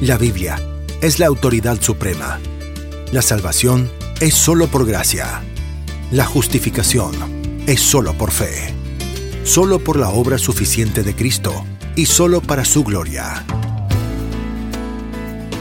[0.00, 0.58] La Biblia
[1.02, 2.40] es la autoridad suprema.
[3.12, 3.90] La salvación
[4.20, 5.42] es solo por gracia.
[6.10, 7.12] La justificación
[7.66, 8.72] es solo por fe.
[9.44, 11.66] Solo por la obra suficiente de Cristo
[11.96, 13.44] y solo para su gloria.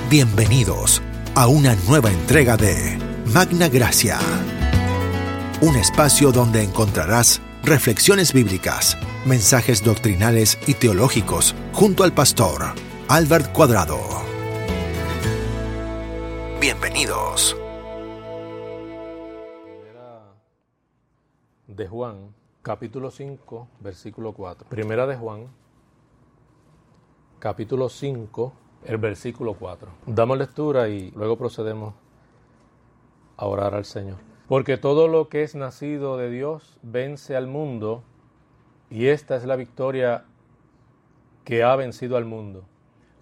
[0.09, 1.01] Bienvenidos
[1.35, 2.97] a una nueva entrega de
[3.33, 4.19] Magna Gracia.
[5.59, 12.73] Un espacio donde encontrarás reflexiones bíblicas, mensajes doctrinales y teológicos junto al pastor
[13.09, 14.28] Albert Cuadrado.
[16.81, 17.57] Bienvenidos.
[21.67, 24.69] De Juan, capítulo 5, versículo 4.
[24.69, 25.47] Primera de Juan,
[27.39, 28.53] capítulo 5,
[28.85, 29.89] el versículo 4.
[30.05, 31.95] Damos lectura y luego procedemos
[33.35, 34.19] a orar al Señor.
[34.47, 38.03] Porque todo lo que es nacido de Dios vence al mundo
[38.89, 40.23] y esta es la victoria
[41.43, 42.63] que ha vencido al mundo,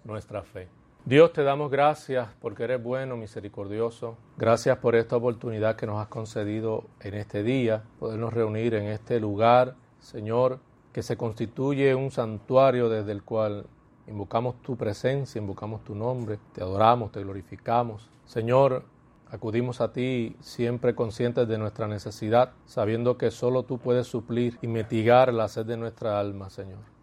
[0.04, 0.77] nuestra fe.
[1.08, 4.18] Dios te damos gracias porque eres bueno, misericordioso.
[4.36, 9.22] Gracias por esta oportunidad que nos has concedido en este día, podernos reunir en este
[9.22, 10.60] lugar, Señor,
[10.92, 13.68] que se constituye un santuario desde el cual
[14.06, 18.10] invocamos tu presencia, invocamos tu nombre, te adoramos, te glorificamos.
[18.26, 18.84] Señor,
[19.32, 24.68] acudimos a ti siempre conscientes de nuestra necesidad, sabiendo que solo tú puedes suplir y
[24.68, 26.97] mitigar la sed de nuestra alma, Señor.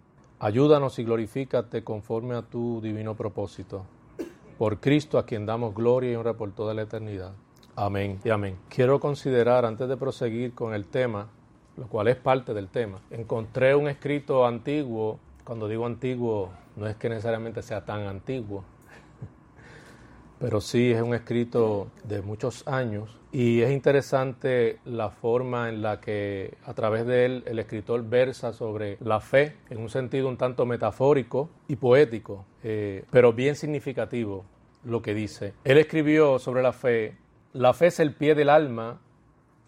[0.45, 3.87] Ayúdanos y glorifícate conforme a tu divino propósito.
[4.59, 7.33] Por Cristo a quien damos gloria y honra por toda la eternidad.
[7.77, 8.59] Amén y amén.
[8.69, 11.29] Quiero considerar, antes de proseguir con el tema,
[11.79, 16.97] lo cual es parte del tema, encontré un escrito antiguo, cuando digo antiguo, no es
[16.97, 18.65] que necesariamente sea tan antiguo,
[20.45, 26.03] pero sí es un escrito de muchos años y es interesante la forma en la
[26.03, 30.37] que a través de él el escritor versa sobre la fe en un sentido un
[30.37, 34.45] tanto metafórico y poético, eh, pero bien significativo
[34.85, 35.55] lo que dice.
[35.65, 37.17] Él escribió sobre la fe,
[37.55, 39.01] la fe es el pie del alma,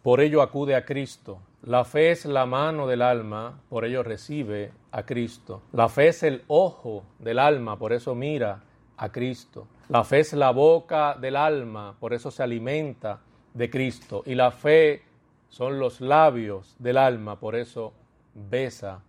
[0.02, 1.38] por ello acude a Cristo.
[1.62, 5.62] La fe es la mano del alma, por ello recibe a Cristo.
[5.72, 8.62] La fe es el ojo del alma, por eso mira
[8.98, 9.68] a Cristo.
[9.88, 13.20] La fe es la boca del alma, por eso se alimenta
[13.54, 14.22] de Cristo.
[14.26, 15.02] Y la fe
[15.48, 17.92] son los labios del alma, por eso
[18.34, 19.02] besa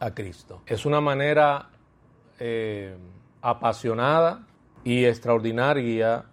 [0.00, 0.62] a Cristo.
[0.66, 1.70] Es una manera
[2.38, 2.96] eh,
[3.40, 4.46] apasionada
[4.82, 6.24] y extraordinaria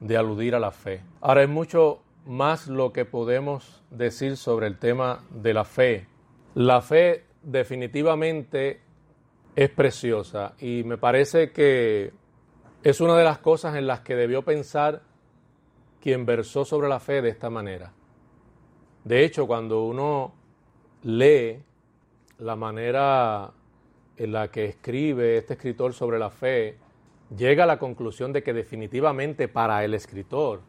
[0.00, 1.02] de aludir a la fe.
[1.20, 6.06] Ahora es mucho más lo que podemos decir sobre el tema de la fe.
[6.54, 8.80] La fe definitivamente
[9.54, 12.12] es preciosa y me parece que
[12.82, 15.02] es una de las cosas en las que debió pensar
[16.00, 17.92] quien versó sobre la fe de esta manera.
[19.04, 20.32] De hecho, cuando uno
[21.02, 21.62] lee
[22.38, 23.52] la manera
[24.16, 26.78] en la que escribe este escritor sobre la fe,
[27.36, 30.62] llega a la conclusión de que definitivamente para el escritor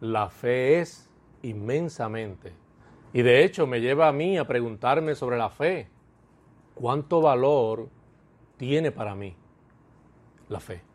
[0.00, 1.10] la fe es
[1.42, 2.52] inmensamente.
[3.12, 5.88] Y de hecho me lleva a mí a preguntarme sobre la fe.
[6.74, 7.88] ¿Cuánto valor
[8.56, 9.34] tiene para mí
[10.48, 10.89] la fe?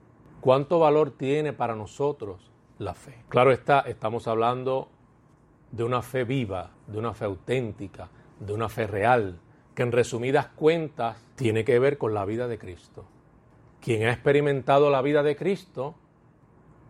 [0.45, 3.15] ¿Cuánto valor tiene para nosotros la fe?
[3.29, 4.89] Claro está, estamos hablando
[5.71, 9.39] de una fe viva, de una fe auténtica, de una fe real,
[9.73, 13.05] que en resumidas cuentas tiene que ver con la vida de Cristo.
[13.81, 15.95] Quien ha experimentado la vida de Cristo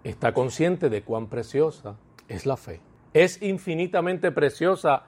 [0.04, 1.96] está consciente de cuán preciosa
[2.28, 2.82] es la fe.
[3.14, 5.04] Es infinitamente preciosa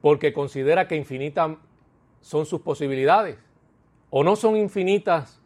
[0.00, 1.58] porque considera que infinitas
[2.22, 3.36] son sus posibilidades.
[4.08, 5.42] O no son infinitas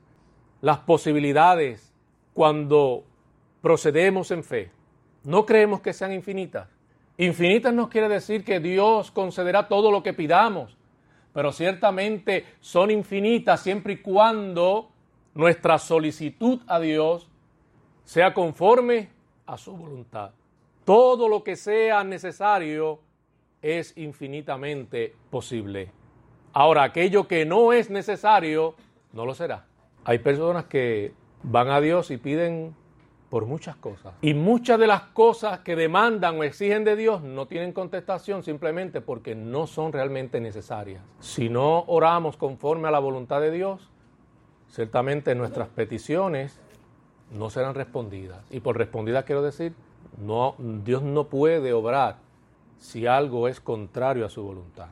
[0.60, 1.85] las posibilidades
[2.36, 3.02] cuando
[3.62, 4.70] procedemos en fe.
[5.24, 6.68] No creemos que sean infinitas.
[7.16, 10.76] Infinitas nos quiere decir que Dios concederá todo lo que pidamos,
[11.32, 14.90] pero ciertamente son infinitas siempre y cuando
[15.32, 17.26] nuestra solicitud a Dios
[18.04, 19.08] sea conforme
[19.46, 20.32] a su voluntad.
[20.84, 23.00] Todo lo que sea necesario
[23.62, 25.90] es infinitamente posible.
[26.52, 28.74] Ahora, aquello que no es necesario,
[29.14, 29.64] no lo será.
[30.04, 32.74] Hay personas que van a Dios y piden
[33.30, 34.14] por muchas cosas.
[34.20, 39.00] Y muchas de las cosas que demandan o exigen de Dios no tienen contestación simplemente
[39.00, 41.02] porque no son realmente necesarias.
[41.20, 43.90] Si no oramos conforme a la voluntad de Dios,
[44.68, 46.60] ciertamente nuestras peticiones
[47.32, 48.44] no serán respondidas.
[48.50, 49.74] Y por respondidas quiero decir,
[50.18, 52.18] no, Dios no puede obrar
[52.78, 54.88] si algo es contrario a su voluntad.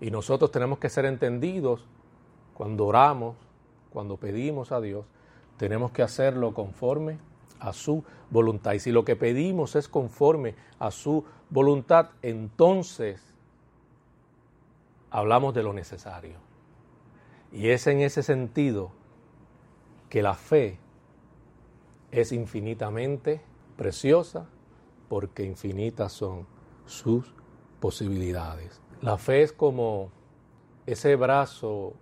[0.00, 1.86] Y nosotros tenemos que ser entendidos
[2.54, 3.36] cuando oramos,
[3.90, 5.06] cuando pedimos a Dios,
[5.58, 7.18] tenemos que hacerlo conforme
[7.60, 8.72] a su voluntad.
[8.72, 13.34] Y si lo que pedimos es conforme a su voluntad, entonces
[15.10, 16.38] hablamos de lo necesario.
[17.52, 18.92] Y es en ese sentido
[20.08, 20.78] que la fe
[22.10, 23.40] es infinitamente
[23.76, 24.46] preciosa
[25.08, 26.46] porque infinitas son
[26.86, 27.34] sus
[27.80, 28.80] posibilidades.
[29.00, 30.10] La fe es como
[30.86, 31.94] ese brazo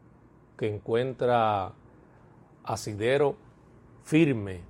[0.57, 1.73] que encuentra
[2.65, 3.37] asidero
[4.07, 4.61] firme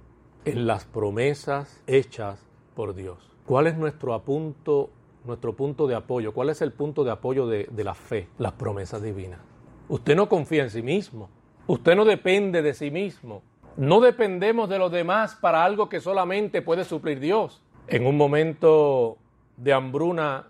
[0.47, 2.41] en las promesas hechas
[2.75, 3.19] por Dios.
[3.45, 4.89] ¿Cuál es nuestro punto,
[5.27, 6.33] nuestro punto de apoyo?
[6.33, 8.29] ¿Cuál es el punto de apoyo de, de la fe?
[8.39, 9.41] Las promesas divinas.
[9.89, 11.29] Usted no confía en sí mismo.
[11.67, 13.43] Usted no depende de sí mismo.
[13.77, 17.63] No dependemos de los demás para algo que solamente puede suplir Dios.
[17.89, 19.19] En un momento
[19.59, 20.47] de hambruna,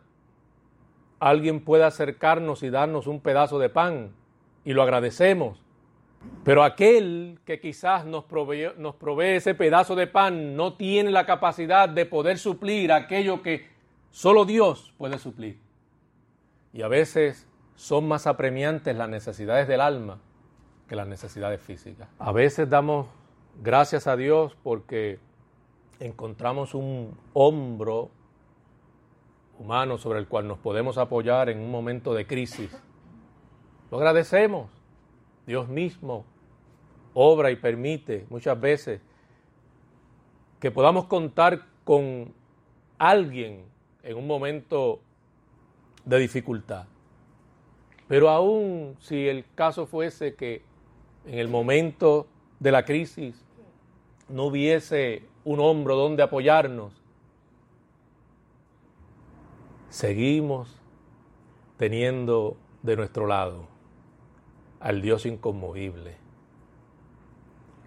[1.18, 4.12] alguien puede acercarnos y darnos un pedazo de pan
[4.64, 5.65] y lo agradecemos.
[6.44, 12.06] Pero aquel que quizás nos provee, ese pedazo de pan no tiene la capacidad de
[12.06, 13.67] poder suplir aquello que
[14.11, 15.58] solo Dios puede suplir.
[16.73, 20.20] Y a veces son más apremiantes las necesidades del alma
[20.88, 22.08] que las necesidades físicas.
[22.19, 23.08] A veces damos
[23.61, 25.19] gracias a Dios porque
[25.99, 28.11] encontramos un hombro
[29.58, 32.70] humano sobre el cual nos podemos apoyar en un momento de crisis.
[33.90, 34.75] Lo agradecemos.
[35.46, 36.25] Dios mismo
[37.14, 39.00] obra y permite muchas veces
[40.60, 42.32] que podamos contar con
[42.98, 43.64] alguien
[44.02, 45.00] en un momento
[46.04, 46.87] de dificultad.
[48.06, 50.62] Pero aún si el caso fuese que
[51.25, 52.26] en el momento
[52.60, 53.42] de la crisis
[54.28, 56.92] no hubiese un hombro donde apoyarnos,
[59.88, 60.69] seguimos
[61.78, 63.75] teniendo de nuestro lado
[64.86, 66.14] al Dios inconmovible,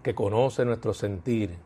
[0.02, 1.56] que conoce nuestro sentir,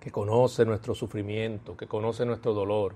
[0.00, 2.94] que conoce nuestro sufrimiento, que conoce nuestro dolor.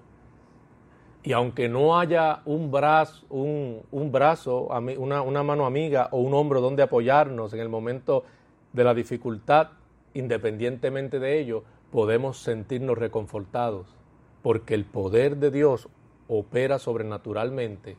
[1.23, 6.63] Y aunque no haya un brazo, un, brazo una, una mano amiga o un hombro
[6.63, 8.25] donde apoyarnos en el momento
[8.73, 9.73] de la dificultad,
[10.15, 13.95] independientemente de ello, podemos sentirnos reconfortados,
[14.43, 15.91] porque el poder de Dios
[16.29, 17.99] opera sobrenaturalmente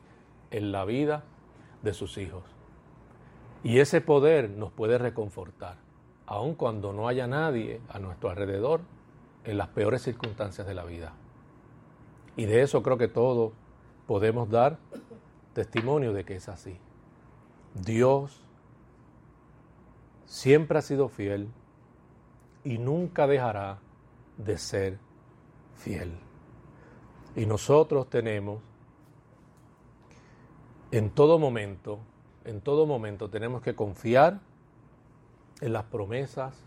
[0.50, 1.22] en la vida
[1.84, 2.57] de sus hijos.
[3.64, 5.76] Y ese poder nos puede reconfortar,
[6.26, 8.80] aun cuando no haya nadie a nuestro alrededor
[9.44, 11.12] en las peores circunstancias de la vida.
[12.36, 13.52] Y de eso creo que todos
[14.06, 14.78] podemos dar
[15.54, 16.78] testimonio de que es así.
[17.74, 18.44] Dios
[20.24, 21.48] siempre ha sido fiel
[22.62, 23.78] y nunca dejará
[24.36, 24.98] de ser
[25.74, 26.16] fiel.
[27.34, 28.60] Y nosotros tenemos
[30.90, 31.98] en todo momento
[32.48, 34.40] en todo momento tenemos que confiar
[35.60, 36.64] en las promesas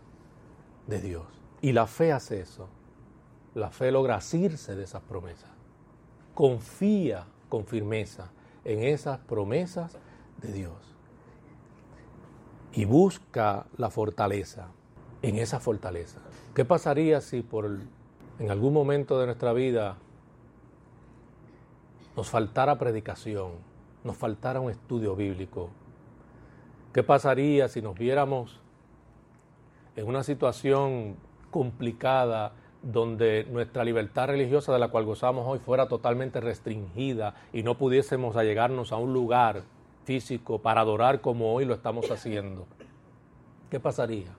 [0.86, 1.24] de Dios.
[1.60, 2.68] Y la fe hace eso.
[3.54, 5.50] La fe logra asirse de esas promesas.
[6.34, 8.30] Confía con firmeza
[8.64, 9.98] en esas promesas
[10.40, 10.94] de Dios.
[12.72, 14.68] Y busca la fortaleza
[15.20, 16.20] en esa fortaleza.
[16.54, 17.68] ¿Qué pasaría si por
[18.38, 19.96] en algún momento de nuestra vida
[22.16, 23.71] nos faltara predicación?
[24.04, 25.70] Nos faltara un estudio bíblico?
[26.92, 28.60] ¿Qué pasaría si nos viéramos
[29.96, 31.16] en una situación
[31.50, 32.52] complicada
[32.82, 38.36] donde nuestra libertad religiosa de la cual gozamos hoy fuera totalmente restringida y no pudiésemos
[38.36, 39.62] allegarnos a un lugar
[40.04, 42.66] físico para adorar como hoy lo estamos haciendo?
[43.70, 44.34] ¿Qué pasaría?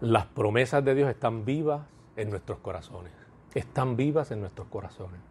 [0.00, 1.82] Las promesas de Dios están vivas
[2.16, 3.12] en nuestros corazones.
[3.54, 5.29] Están vivas en nuestros corazones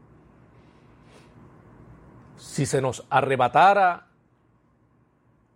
[2.40, 4.08] si se nos arrebatara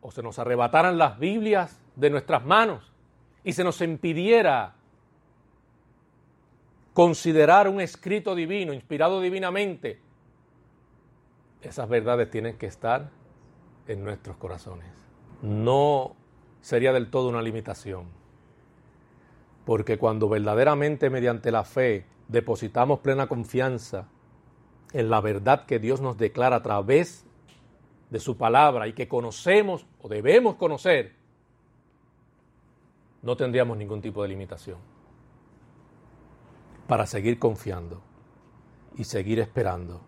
[0.02, 2.92] o se nos arrebataran las Biblias de nuestras manos
[3.44, 4.75] y se nos impidiera
[6.94, 10.00] considerar un escrito divino, inspirado divinamente,
[11.62, 13.10] esas verdades tienen que estar
[13.88, 14.92] en nuestros corazones.
[15.42, 16.16] No
[16.62, 18.08] sería del todo una limitación,
[19.66, 24.08] porque cuando verdaderamente mediante la fe depositamos plena confianza
[24.94, 27.26] en la verdad que Dios nos declara a través
[28.12, 31.16] de su palabra y que conocemos o debemos conocer,
[33.24, 34.78] no tendríamos ningún tipo de limitación
[36.88, 38.02] para seguir confiando
[38.96, 40.02] y seguir esperando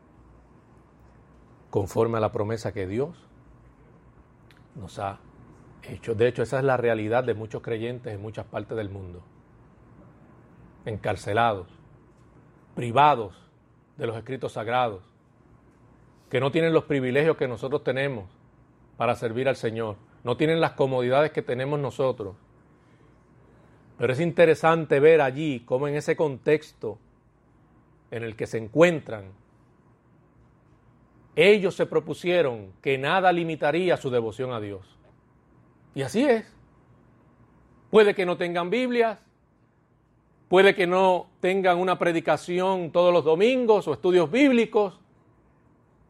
[1.71, 3.17] conforme a la promesa que Dios
[4.75, 5.19] nos ha
[5.81, 6.13] hecho.
[6.13, 9.23] De hecho, esa es la realidad de muchos creyentes en muchas partes del mundo.
[10.85, 11.67] Encarcelados,
[12.75, 13.44] privados
[13.97, 15.01] de los escritos sagrados,
[16.29, 18.25] que no tienen los privilegios que nosotros tenemos
[18.97, 22.35] para servir al Señor, no tienen las comodidades que tenemos nosotros.
[23.97, 26.97] Pero es interesante ver allí cómo en ese contexto
[28.11, 29.31] en el que se encuentran,
[31.35, 34.97] ellos se propusieron que nada limitaría su devoción a Dios.
[35.93, 36.45] Y así es.
[37.89, 39.19] Puede que no tengan Biblias,
[40.47, 44.99] puede que no tengan una predicación todos los domingos o estudios bíblicos,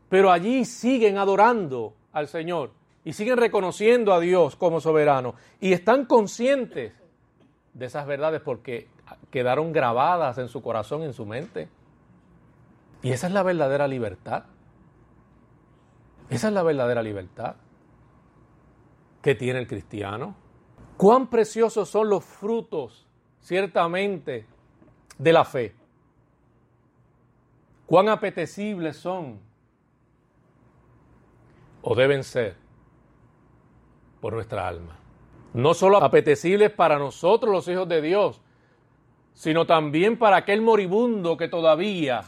[0.09, 2.71] pero allí siguen adorando al Señor
[3.03, 6.93] y siguen reconociendo a Dios como soberano y están conscientes
[7.73, 8.87] de esas verdades porque
[9.29, 11.67] quedaron grabadas en su corazón, en su mente.
[13.01, 14.45] Y esa es la verdadera libertad.
[16.29, 17.55] Esa es la verdadera libertad
[19.21, 20.35] que tiene el cristiano.
[20.97, 23.04] Cuán preciosos son los frutos,
[23.45, 24.47] ciertamente,
[25.19, 25.75] de la fe.
[27.85, 29.39] Cuán apetecibles son
[31.83, 32.55] o deben ser
[34.19, 34.97] por nuestra alma.
[35.53, 38.41] No solo apetecibles para nosotros los hijos de Dios,
[39.35, 42.23] sino también para aquel moribundo que todavía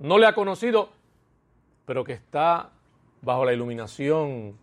[0.00, 0.88] no le ha conocido,
[1.86, 2.72] pero que está
[3.22, 4.58] bajo la iluminación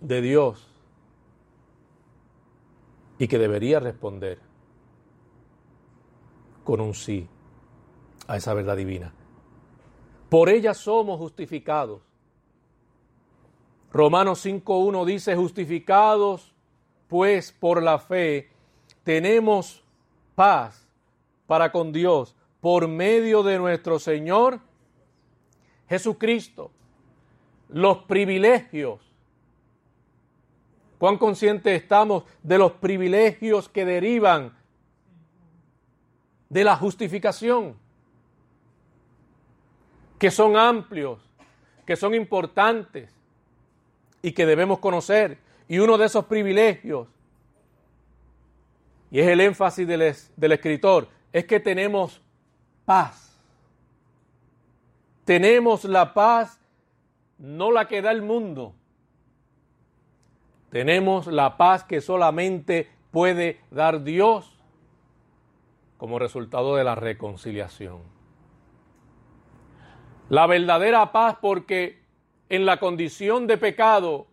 [0.00, 0.68] de Dios
[3.18, 4.47] y que debería responder
[6.68, 7.26] con un sí
[8.26, 9.10] a esa verdad divina.
[10.28, 12.02] Por ella somos justificados
[13.90, 16.52] Romanos 5.1 dice, justificados
[17.08, 18.50] pues por la fe,
[19.02, 19.82] tenemos
[20.34, 20.86] paz
[21.46, 24.60] para con Dios por medio de nuestro Señor
[25.88, 26.70] Jesucristo.
[27.70, 29.00] Los privilegios.
[30.98, 34.57] ¿Cuán conscientes estamos de los privilegios que derivan
[36.48, 37.76] de la justificación?
[40.18, 41.20] Que son amplios,
[41.86, 43.14] que son importantes
[44.22, 45.38] y que debemos conocer.
[45.68, 47.08] Y uno de esos privilegios,
[49.10, 52.20] y es el énfasis del, del escritor, es que tenemos
[52.84, 53.38] paz.
[55.24, 56.58] Tenemos la paz,
[57.38, 58.74] no la que da el mundo.
[60.70, 64.57] Tenemos la paz que solamente puede dar Dios
[65.98, 67.98] como resultado de la reconciliación.
[70.30, 71.98] La verdadera paz porque
[72.48, 74.26] en la condición de pecado,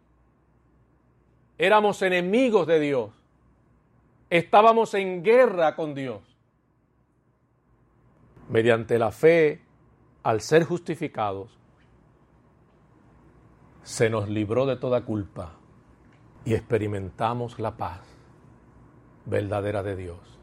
[1.57, 3.11] éramos enemigos de Dios.
[4.29, 6.21] Estábamos en guerra con Dios.
[8.49, 9.61] Mediante la fe,
[10.23, 11.57] al ser justificados,
[13.83, 15.53] se nos libró de toda culpa
[16.45, 18.01] y experimentamos la paz
[19.25, 20.34] verdadera de Dios.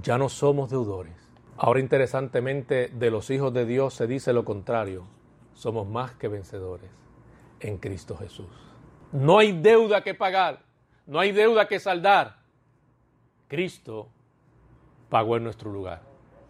[0.00, 1.14] Ya no somos deudores.
[1.56, 5.04] Ahora interesantemente de los hijos de Dios se dice lo contrario.
[5.54, 6.90] Somos más que vencedores
[7.60, 8.48] en Cristo Jesús.
[9.12, 10.60] No hay deuda que pagar,
[11.06, 12.38] no hay deuda que saldar.
[13.48, 14.08] Cristo
[15.10, 16.02] pagó en nuestro lugar.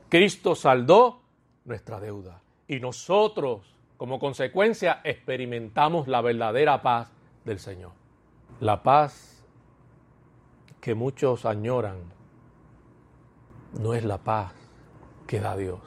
[0.08, 1.22] Cristo saldó
[1.64, 2.40] nuestra deuda.
[2.68, 7.11] Y nosotros, como consecuencia, experimentamos la verdadera paz
[7.44, 7.90] del Señor.
[8.61, 9.44] La paz
[10.80, 11.99] que muchos añoran
[13.79, 14.52] no es la paz
[15.26, 15.81] que da Dios.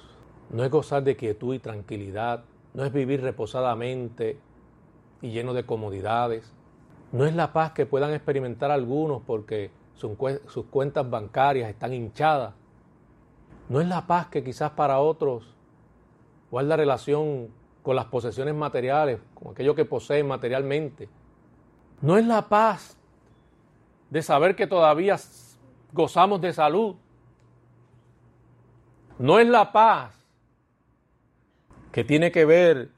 [0.49, 4.37] No es gozar de quietud y tranquilidad, no es vivir reposadamente
[5.21, 6.51] y lleno de comodidades.
[7.11, 12.53] No es la paz que puedan experimentar algunos porque sus cuentas bancarias están hinchadas.
[13.69, 15.55] No es la paz que quizás para otros
[16.51, 17.49] guarda relación
[17.81, 21.07] con las posesiones materiales, con aquello que poseen materialmente.
[22.01, 22.97] No es la paz
[24.09, 25.17] de saber que todavía
[25.93, 26.95] gozamos de salud.
[29.17, 30.13] No es la paz
[31.91, 32.89] que tiene que ver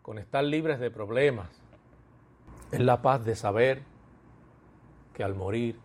[0.00, 1.50] con estar libres de problemas.
[2.70, 3.82] Es la paz de saber
[5.12, 5.78] que al morir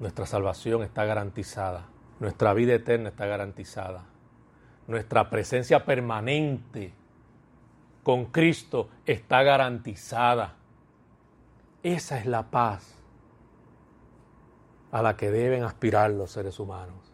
[0.00, 1.86] nuestra salvación está garantizada,
[2.18, 4.04] nuestra vida eterna está garantizada,
[4.86, 6.92] nuestra presencia permanente
[8.02, 10.54] con Cristo está garantizada.
[11.82, 12.94] Esa es la paz
[14.90, 17.07] a la que deben aspirar los seres humanos.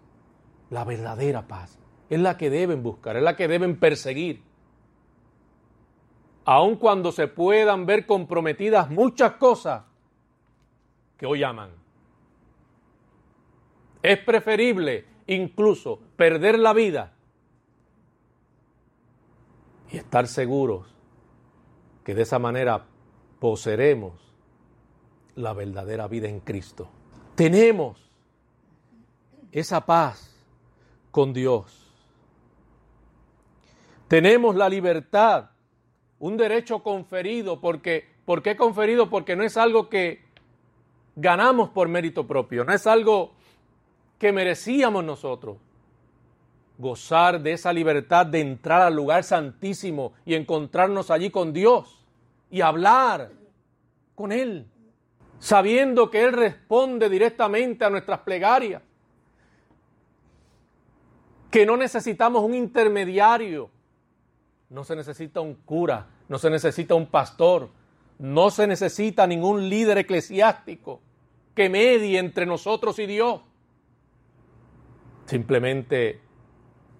[0.74, 1.78] La verdadera paz.
[2.10, 4.42] Es la que deben buscar, es la que deben perseguir
[6.44, 9.84] aun cuando se puedan ver comprometidas muchas cosas
[11.16, 11.70] que hoy aman.
[14.02, 17.12] Es preferible incluso perder la vida
[19.92, 20.92] y estar seguros
[22.02, 22.84] que de esa manera
[23.38, 24.12] poseeremos
[25.36, 26.88] la verdadera vida en Cristo.
[27.36, 28.10] Tenemos
[29.52, 30.33] esa paz
[31.14, 31.66] con Dios.
[34.08, 35.50] Tenemos la libertad
[36.18, 39.08] un derecho conferido, porque, ¿por qué conferido?
[39.08, 40.24] Porque no es algo que
[41.14, 43.30] ganamos por mérito propio, no es algo
[44.18, 45.58] que merecíamos nosotros.
[46.78, 52.04] Gozar de esa libertad de entrar al lugar santísimo y encontrarnos allí con Dios
[52.50, 53.30] y hablar
[54.16, 54.66] con Él,
[55.38, 58.82] sabiendo que Él responde directamente a nuestras plegarias.
[61.54, 63.70] Que no necesitamos un intermediario.
[64.70, 67.68] No se necesita un cura, no se necesita un pastor,
[68.18, 71.00] no se necesita ningún líder eclesiástico
[71.54, 73.40] que medie entre nosotros y Dios.
[75.26, 76.20] Simplemente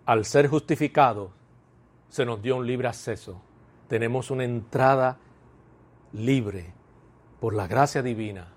[0.06, 1.32] al ser justificados
[2.08, 3.42] se nos dio un libre acceso.
[3.88, 5.18] Tenemos una entrada
[6.12, 6.72] libre
[7.40, 8.52] por la gracia divina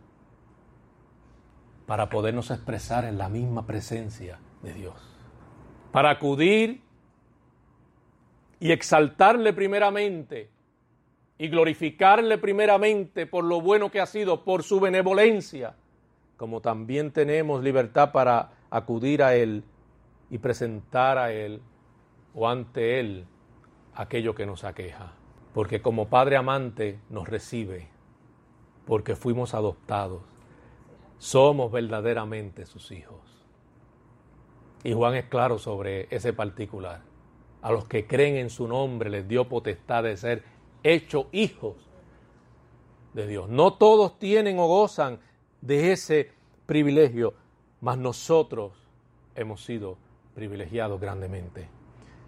[1.88, 5.07] para podernos expresar en la misma presencia de Dios.
[5.92, 6.82] Para acudir
[8.60, 10.50] y exaltarle primeramente
[11.38, 15.76] y glorificarle primeramente por lo bueno que ha sido, por su benevolencia,
[16.36, 19.64] como también tenemos libertad para acudir a Él
[20.30, 21.62] y presentar a Él
[22.34, 23.26] o ante Él
[23.94, 25.14] aquello que nos aqueja.
[25.54, 27.88] Porque como Padre amante nos recibe,
[28.86, 30.24] porque fuimos adoptados,
[31.18, 33.37] somos verdaderamente sus hijos.
[34.84, 37.02] Y Juan es claro sobre ese particular.
[37.62, 40.44] A los que creen en su nombre les dio potestad de ser
[40.84, 41.76] hechos hijos
[43.14, 43.50] de Dios.
[43.50, 45.20] No todos tienen o gozan
[45.62, 46.32] de ese
[46.66, 47.34] privilegio,
[47.82, 48.74] mas nosotros
[49.36, 49.98] hemos sido
[50.36, 51.68] privilegiados grandemente.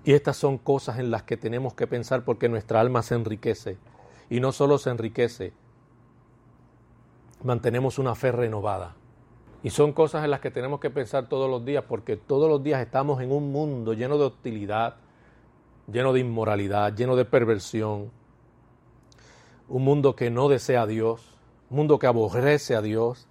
[0.04, 3.78] Y estas son cosas en las que tenemos que pensar porque nuestra alma se enriquece.
[4.30, 5.54] Y no solo se enriquece,
[7.44, 8.96] mantenemos una fe renovada.
[9.62, 12.64] Y son cosas en las que tenemos que pensar todos los días porque todos los
[12.64, 14.96] días estamos en un mundo lleno de hostilidad,
[15.92, 18.12] lleno de inmoralidad, lleno de perversión.
[19.68, 21.38] Un mundo que no desea a Dios,
[21.70, 23.28] un mundo que aborrece a Dios.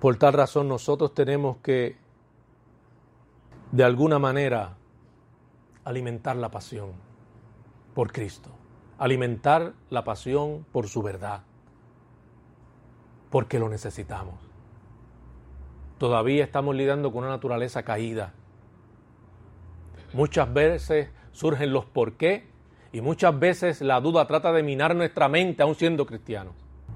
[0.00, 1.96] Por tal razón nosotros tenemos que,
[3.70, 4.76] de alguna manera,
[5.84, 6.90] alimentar la pasión
[7.94, 8.50] por Cristo,
[8.98, 11.42] alimentar la pasión por su verdad,
[13.30, 14.47] porque lo necesitamos.
[15.98, 18.32] Todavía estamos lidiando con una naturaleza caída.
[20.12, 22.46] Muchas veces surgen los por qué
[22.92, 26.54] y muchas veces la duda trata de minar nuestra mente aún siendo cristianos.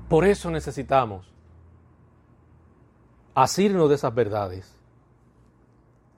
[0.08, 1.32] Por eso necesitamos
[3.34, 4.78] asirnos de esas verdades,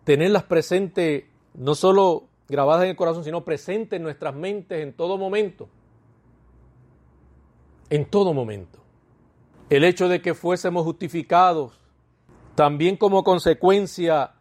[0.04, 5.16] tenerlas presentes no solo grabadas en el corazón, sino presentes en nuestras mentes en todo
[5.16, 5.68] momento.
[7.88, 8.80] En todo momento.
[9.70, 11.83] El hecho de que fuésemos justificados
[12.54, 14.32] también como consecuencia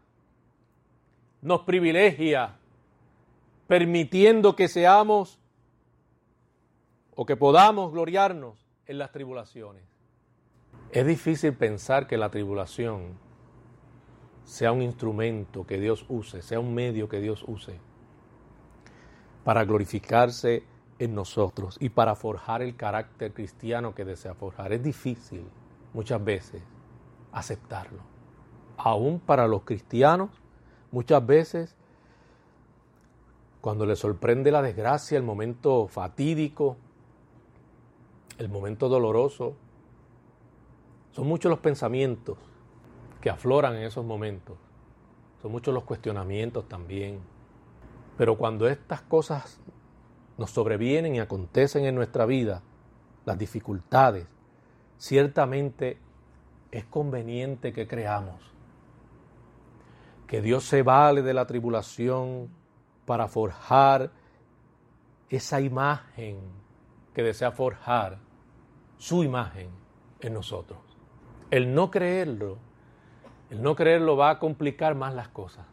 [1.42, 2.58] nos privilegia,
[3.68, 5.40] permitiendo que seamos
[7.16, 9.84] o que podamos gloriarnos en las tribulaciones.
[10.92, 13.18] Es difícil pensar que la tribulación
[14.44, 17.80] sea un instrumento que Dios use, sea un medio que Dios use
[19.44, 20.64] para glorificarse
[21.00, 24.72] en nosotros y para forjar el carácter cristiano que desea forjar.
[24.74, 25.46] Es difícil
[25.94, 26.62] muchas veces
[27.34, 28.00] aceptarlo.
[28.78, 30.30] Aún para los cristianos,
[30.92, 31.76] muchas veces,
[33.62, 36.78] cuando les sorprende la desgracia, el momento fatídico,
[38.38, 39.56] el momento doloroso,
[41.12, 42.38] son muchos los pensamientos
[43.22, 44.58] que afloran en esos momentos.
[45.42, 47.20] Son muchos los cuestionamientos también.
[48.18, 49.60] Pero cuando estas cosas
[50.38, 52.62] nos sobrevienen y acontecen en nuestra vida,
[53.26, 54.28] las dificultades,
[54.98, 55.98] ciertamente
[56.74, 58.42] es conveniente que creamos
[60.26, 62.50] que Dios se vale de la tribulación
[63.06, 64.10] para forjar
[65.30, 66.40] esa imagen
[67.14, 68.18] que desea forjar,
[68.98, 69.70] su imagen
[70.22, 70.80] en nosotros.
[71.52, 72.58] El no creerlo,
[73.52, 75.68] el no creerlo va a complicar más las cosas.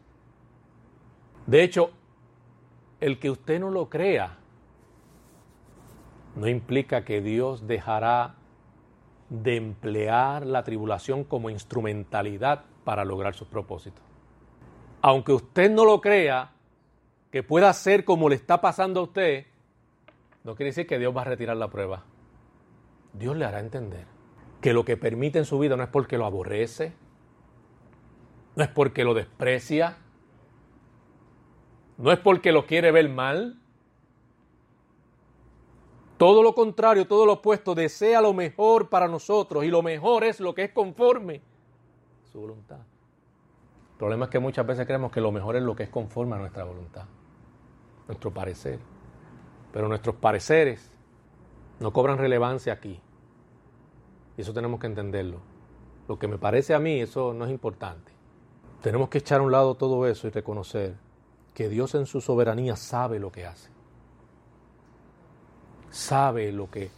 [1.47, 1.89] De hecho,
[2.99, 4.37] el que usted no lo crea
[6.35, 8.35] no implica que Dios dejará
[9.31, 14.03] de emplear la tribulación como instrumentalidad para lograr sus propósitos.
[15.01, 16.51] Aunque usted no lo crea,
[17.31, 19.45] que pueda ser como le está pasando a usted,
[20.43, 22.03] no quiere decir que Dios va a retirar la prueba.
[23.13, 24.05] Dios le hará entender
[24.59, 26.93] que lo que permite en su vida no es porque lo aborrece,
[28.57, 29.97] no es porque lo desprecia,
[31.97, 33.60] no es porque lo quiere ver mal,
[36.21, 40.39] todo lo contrario, todo lo opuesto, desea lo mejor para nosotros y lo mejor es
[40.39, 41.41] lo que es conforme
[42.23, 42.77] a su voluntad.
[42.77, 46.35] El problema es que muchas veces creemos que lo mejor es lo que es conforme
[46.35, 47.05] a nuestra voluntad,
[48.07, 48.77] nuestro parecer.
[49.73, 50.91] Pero nuestros pareceres
[51.79, 53.01] no cobran relevancia aquí.
[54.37, 55.39] Y eso tenemos que entenderlo.
[56.07, 58.11] Lo que me parece a mí, eso no es importante.
[58.83, 60.93] Tenemos que echar a un lado todo eso y reconocer
[61.55, 63.71] que Dios en su soberanía sabe lo que hace
[65.91, 66.89] sabe lo que,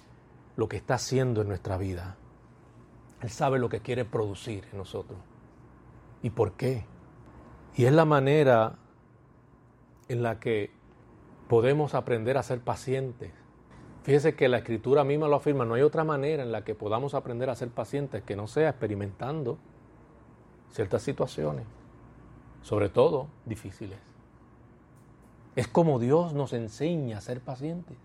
[0.55, 2.15] lo que está haciendo en nuestra vida.
[3.21, 5.19] Él sabe lo que quiere producir en nosotros.
[6.21, 6.85] ¿Y por qué?
[7.75, 8.75] Y es la manera
[10.07, 10.71] en la que
[11.49, 13.31] podemos aprender a ser pacientes.
[14.03, 17.13] Fíjese que la escritura misma lo afirma, no hay otra manera en la que podamos
[17.13, 19.57] aprender a ser pacientes que no sea experimentando
[20.69, 21.65] ciertas situaciones,
[22.61, 23.99] sobre todo difíciles.
[25.55, 27.95] Es como Dios nos enseña a ser pacientes.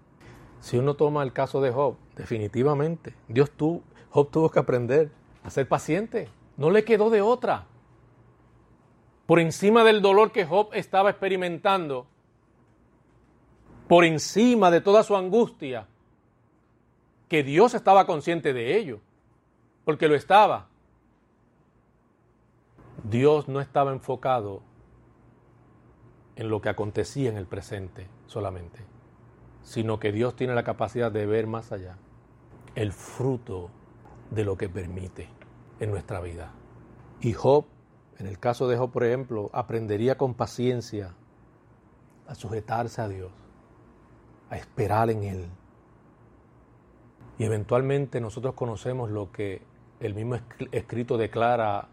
[0.60, 5.10] Si uno toma el caso de Job, definitivamente, Dios tuvo, Job tuvo que aprender
[5.44, 6.28] a ser paciente.
[6.56, 7.66] No le quedó de otra.
[9.26, 12.06] Por encima del dolor que Job estaba experimentando,
[13.86, 15.86] por encima de toda su angustia,
[17.28, 19.00] que Dios estaba consciente de ello,
[19.84, 20.66] porque lo estaba.
[23.04, 24.62] Dios no estaba enfocado
[26.36, 28.80] en lo que acontecía en el presente solamente,
[29.68, 31.98] sino que Dios tiene la capacidad de ver más allá
[32.74, 33.68] el fruto
[34.30, 35.28] de lo que permite
[35.78, 36.52] en nuestra vida.
[37.20, 37.66] Y Job,
[38.18, 41.14] en el caso de Job, por ejemplo, aprendería con paciencia
[42.26, 43.30] a sujetarse a Dios,
[44.48, 45.50] a esperar en Él.
[47.36, 49.60] Y eventualmente nosotros conocemos lo que
[50.00, 50.36] el mismo
[50.72, 51.88] escrito declara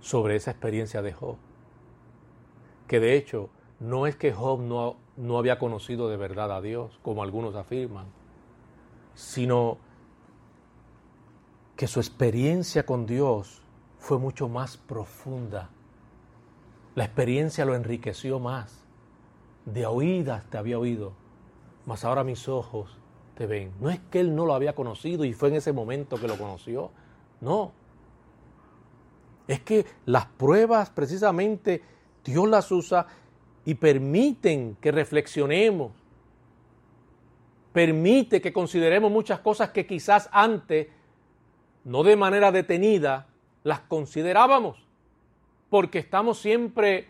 [0.00, 1.36] sobre esa experiencia de Job.
[2.86, 3.48] Que de hecho
[3.80, 8.06] no es que Job no, no había conocido de verdad a Dios, como algunos afirman,
[9.14, 9.78] sino
[11.76, 13.62] que su experiencia con Dios
[13.98, 15.70] fue mucho más profunda.
[16.94, 18.84] La experiencia lo enriqueció más.
[19.64, 21.12] De oídas te había oído,
[21.86, 22.96] mas ahora mis ojos
[23.34, 23.72] te ven.
[23.80, 26.38] No es que él no lo había conocido y fue en ese momento que lo
[26.38, 26.90] conoció.
[27.40, 27.72] No,
[29.46, 31.82] es que las pruebas precisamente
[32.24, 33.06] Dios las usa
[33.66, 35.92] y permiten que reflexionemos.
[37.72, 40.86] Permite que consideremos muchas cosas que quizás antes,
[41.84, 43.26] no de manera detenida,
[43.64, 44.82] las considerábamos.
[45.68, 47.08] Porque estamos siempre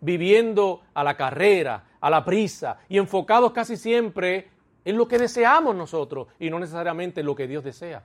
[0.00, 4.48] viviendo a la carrera, a la prisa y enfocados casi siempre
[4.86, 8.02] en lo que deseamos nosotros y no necesariamente en lo que Dios desea.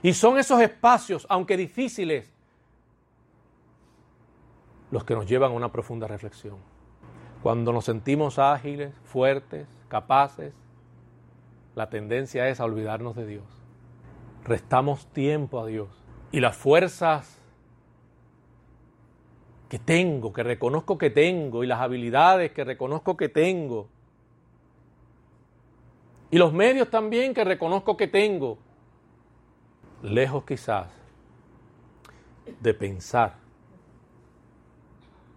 [0.00, 2.29] Y son esos espacios, aunque difíciles,
[4.90, 6.56] los que nos llevan a una profunda reflexión.
[7.42, 10.52] Cuando nos sentimos ágiles, fuertes, capaces,
[11.74, 13.44] la tendencia es a olvidarnos de Dios.
[14.44, 15.88] Restamos tiempo a Dios.
[16.32, 17.40] Y las fuerzas
[19.68, 23.88] que tengo, que reconozco que tengo, y las habilidades que reconozco que tengo,
[26.30, 28.58] y los medios también que reconozco que tengo,
[30.02, 30.88] lejos quizás
[32.60, 33.34] de pensar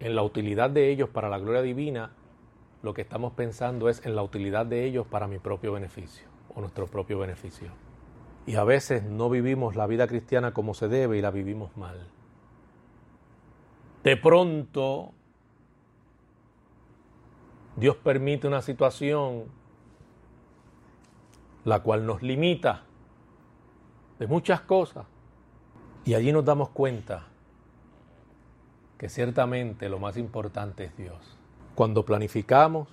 [0.00, 2.10] en la utilidad de ellos para la gloria divina,
[2.82, 6.60] lo que estamos pensando es en la utilidad de ellos para mi propio beneficio o
[6.60, 7.68] nuestro propio beneficio.
[8.46, 12.06] Y a veces no vivimos la vida cristiana como se debe y la vivimos mal.
[14.02, 15.12] De pronto,
[17.76, 19.44] Dios permite una situación
[21.64, 22.82] la cual nos limita
[24.18, 25.06] de muchas cosas.
[26.04, 27.28] Y allí nos damos cuenta
[28.98, 31.38] que ciertamente lo más importante es Dios.
[31.74, 32.88] Cuando planificamos,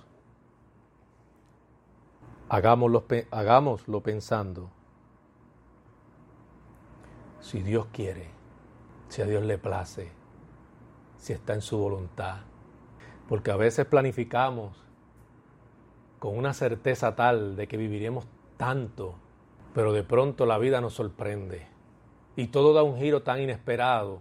[2.48, 4.70] hagámoslo, hagámoslo pensando,
[7.40, 8.28] si Dios quiere,
[9.08, 10.10] si a Dios le place,
[11.18, 12.40] si está en su voluntad.
[13.28, 14.76] Porque a veces planificamos
[16.18, 19.16] con una certeza tal de que viviremos tanto
[19.74, 21.66] pero de pronto la vida nos sorprende
[22.36, 24.20] y todo da un giro tan inesperado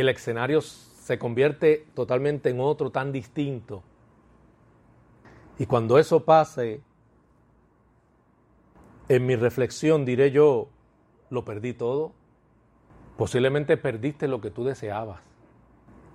[0.00, 3.82] el escenario se convierte totalmente en otro tan distinto.
[5.58, 6.80] Y cuando eso pase,
[9.08, 10.68] en mi reflexión diré yo,
[11.30, 12.12] lo perdí todo.
[13.16, 15.20] Posiblemente perdiste lo que tú deseabas.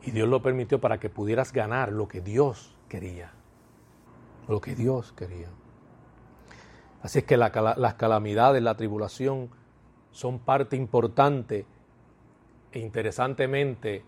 [0.03, 3.31] Y Dios lo permitió para que pudieras ganar lo que Dios quería.
[4.47, 5.49] Lo que Dios quería.
[7.01, 9.49] Así es que las calamidades, la tribulación
[10.11, 11.65] son parte importante
[12.75, 14.03] e interesantemente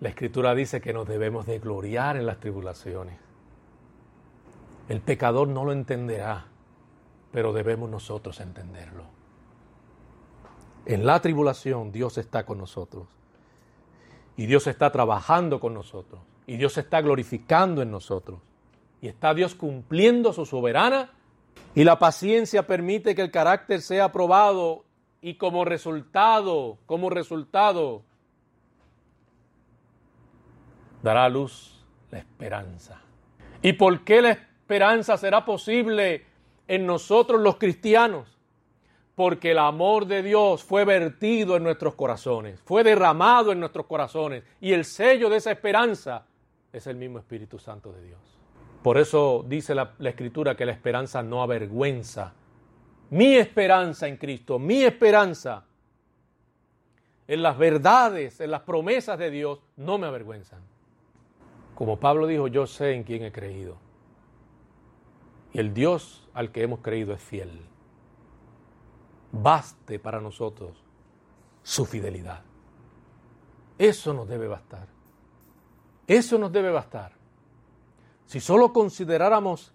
[0.00, 3.18] la escritura dice que nos debemos de gloriar en las tribulaciones.
[4.88, 6.46] El pecador no lo entenderá,
[7.30, 9.04] pero debemos nosotros entenderlo.
[10.86, 13.06] En la tribulación Dios está con nosotros.
[14.36, 16.20] Y Dios está trabajando con nosotros.
[16.48, 18.40] Y Dios está glorificando en nosotros.
[19.00, 21.12] Y está Dios cumpliendo su soberana
[21.76, 24.85] y la paciencia permite que el carácter sea probado
[25.26, 28.04] y como resultado, como resultado,
[31.02, 33.00] dará a luz la esperanza.
[33.60, 36.24] ¿Y por qué la esperanza será posible
[36.68, 38.32] en nosotros los cristianos?
[39.16, 44.44] porque el amor de Dios fue vertido en nuestros corazones, fue derramado en nuestros corazones
[44.60, 46.26] y el sello de esa esperanza
[46.70, 48.20] es el mismo Espíritu Santo de Dios.
[48.82, 52.34] Por eso dice la, la, Escritura que la esperanza no avergüenza.
[53.10, 55.64] Mi esperanza en Cristo, mi esperanza
[57.28, 60.60] en las verdades, en las promesas de Dios, no me avergüenzan.
[61.74, 63.76] Como Pablo dijo, yo sé en quién he creído.
[65.52, 67.66] Y el Dios al que hemos creído es fiel.
[69.32, 70.82] Baste para nosotros
[71.62, 72.42] su fidelidad.
[73.78, 74.88] Eso nos debe bastar.
[76.06, 77.12] Eso nos debe bastar.
[78.26, 79.72] Si solo consideráramos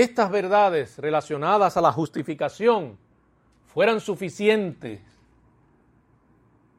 [0.00, 2.98] estas verdades relacionadas a la justificación
[3.66, 5.00] fueran suficientes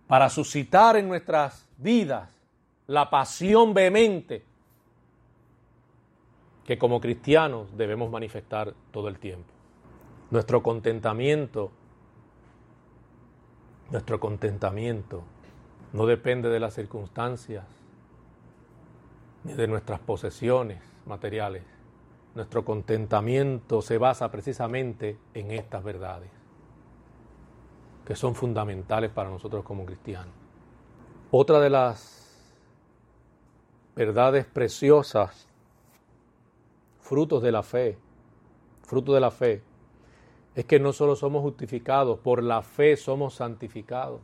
[0.05, 2.29] para suscitar en nuestras vidas
[2.87, 4.43] la pasión vehemente
[6.65, 9.49] que como cristianos debemos manifestar todo el tiempo.
[10.29, 11.71] Nuestro contentamiento,
[13.91, 15.23] nuestro contentamiento
[15.93, 17.63] no depende de las circunstancias
[19.45, 21.74] ni de nuestras posesiones materiales.
[22.35, 26.29] Nuestro contentamiento se basa precisamente en estas verdades,
[28.05, 30.33] que son fundamentales para nosotros como cristianos.
[31.31, 32.53] Otra de las
[33.95, 35.47] verdades preciosas,
[36.99, 37.97] frutos de la fe,
[38.83, 39.63] fruto de la fe,
[40.55, 44.21] es que no solo somos justificados, por la fe somos santificados.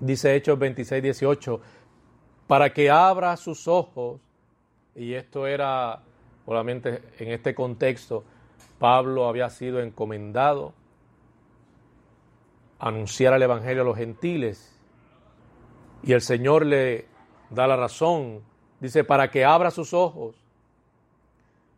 [0.00, 1.60] Dice Hechos 26, 18,
[2.46, 4.20] para que abra sus ojos,
[4.94, 6.02] y esto era,
[6.46, 8.24] obviamente en este contexto,
[8.78, 10.72] Pablo había sido encomendado
[12.78, 14.72] a anunciar el Evangelio a los gentiles,
[16.02, 17.06] y el Señor le
[17.50, 18.42] da la razón,
[18.80, 20.36] dice, para que abra sus ojos,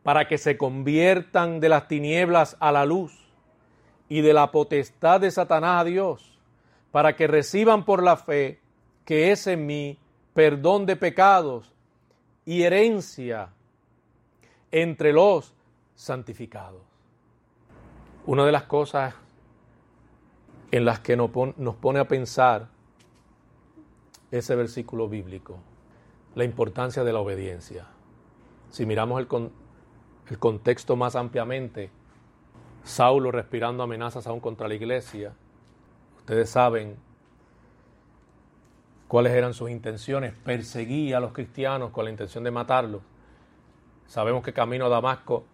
[0.02, 3.28] para que se conviertan de las tinieblas a la luz
[4.08, 6.38] y de la potestad de Satanás a Dios
[6.90, 8.60] para que reciban por la fe
[9.04, 9.98] que es en mí
[10.34, 11.72] perdón de pecados
[12.44, 13.50] y herencia
[14.70, 15.54] entre los
[15.94, 16.82] santificados.
[18.26, 19.14] Una de las cosas
[20.70, 22.68] en las que nos pone a pensar
[24.30, 25.56] ese versículo bíblico,
[26.34, 27.86] la importancia de la obediencia.
[28.70, 31.90] Si miramos el, contexto más ampliamente,
[32.84, 35.32] Saulo respirando amenazas aún contra la iglesia,
[36.28, 36.94] Ustedes saben
[39.08, 40.34] cuáles eran sus intenciones.
[40.44, 43.00] Perseguía a los cristianos con la intención de matarlos.
[44.08, 45.44] Sabemos que camino a Damasco,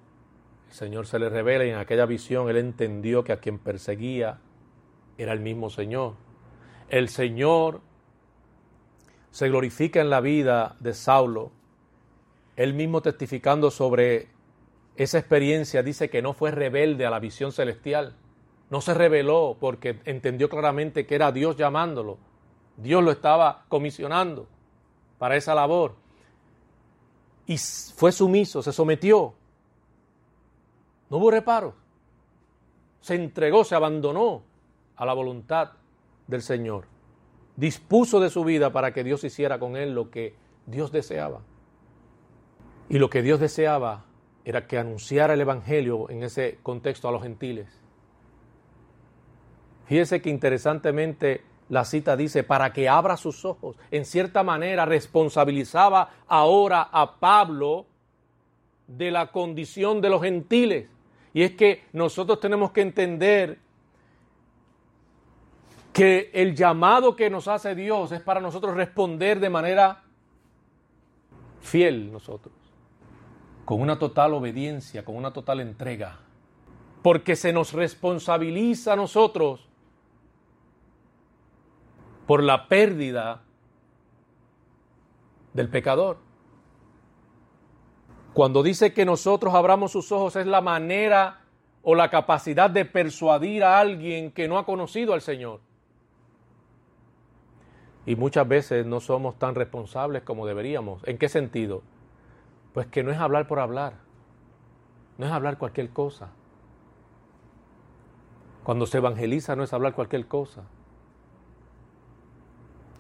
[0.69, 4.39] el Señor se le revela y en aquella visión él entendió que a quien perseguía
[5.19, 6.15] era el mismo Señor.
[6.89, 7.83] El Señor
[9.31, 11.53] se glorifica en la vida de Saulo.
[12.57, 14.29] Él mismo testificando sobre
[14.97, 18.17] esa experiencia dice que no fue rebelde a la visión celestial
[18.71, 22.19] no se reveló porque entendió claramente que era Dios llamándolo.
[22.77, 24.49] Dios lo estaba comisionando
[25.19, 25.95] para esa labor.
[27.47, 29.35] Y fue sumiso, se sometió.
[31.11, 31.75] No hubo reparo.
[33.01, 34.43] Se entregó, se abandonó
[34.97, 35.73] a la voluntad
[36.27, 36.87] del Señor.
[37.57, 40.35] Dispuso de su vida para que Dios hiciera con él lo que
[40.67, 41.41] Dios deseaba.
[42.89, 44.05] Y lo que Dios deseaba
[44.45, 47.85] era que anunciara el Evangelio en ese contexto a los gentiles
[49.87, 53.77] Fíjese que interesantemente la cita dice, para que abra sus ojos.
[53.91, 57.87] En cierta manera responsabilizaba ahora a Pablo
[58.87, 60.89] de la condición de los gentiles.
[61.33, 63.59] Y es que nosotros tenemos que entender
[65.93, 70.03] que el llamado que nos hace Dios es para nosotros responder de manera
[71.61, 72.53] fiel nosotros,
[73.65, 76.19] con una total obediencia, con una total entrega,
[77.03, 79.69] porque se nos responsabiliza a nosotros
[82.27, 83.43] por la pérdida
[85.53, 86.19] del pecador.
[88.33, 91.41] Cuando dice que nosotros abramos sus ojos es la manera
[91.83, 95.61] o la capacidad de persuadir a alguien que no ha conocido al Señor.
[98.07, 101.07] Y muchas veces no somos tan responsables como deberíamos.
[101.07, 101.83] ¿En qué sentido?
[102.73, 103.95] Pues que no es hablar por hablar,
[105.17, 106.31] no es hablar cualquier cosa.
[108.65, 110.65] Cuando se evangeliza no es hablar cualquier cosa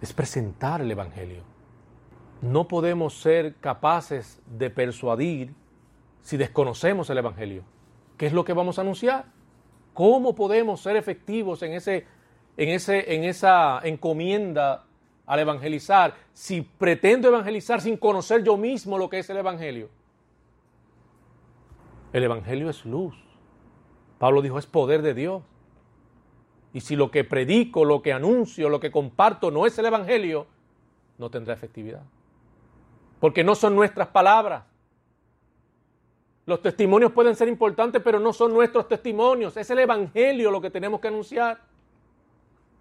[0.05, 1.43] es presentar el Evangelio.
[2.43, 5.55] No podemos ser capaces de persuadir
[6.21, 7.64] si desconocemos el Evangelio.
[8.19, 9.25] ¿Qué es lo que vamos a anunciar?
[9.95, 12.07] ¿Cómo podemos ser efectivos en, ese,
[12.57, 14.85] en, ese, en esa encomienda
[15.25, 19.88] al evangelizar si pretendo evangelizar sin conocer yo mismo lo que es el Evangelio?
[22.12, 23.14] El Evangelio es luz.
[24.19, 25.43] Pablo dijo, es poder de Dios.
[26.74, 30.48] Y si lo que predico, lo que anuncio, lo que comparto no es el Evangelio,
[31.18, 32.02] no tendrá efectividad.
[33.20, 34.64] Porque no son nuestras palabras.
[36.46, 39.56] Los testimonios pueden ser importantes, pero no son nuestros testimonios.
[39.56, 41.60] Es el Evangelio lo que tenemos que anunciar.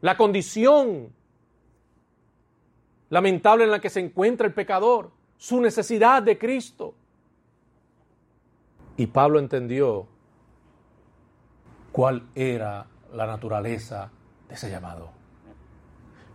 [0.02, 1.14] La condición
[3.10, 6.96] lamentable en la que se encuentra el pecador, su necesidad de Cristo.
[8.98, 10.08] Y Pablo entendió
[11.92, 14.12] cuál era la naturaleza
[14.48, 15.12] de ese llamado.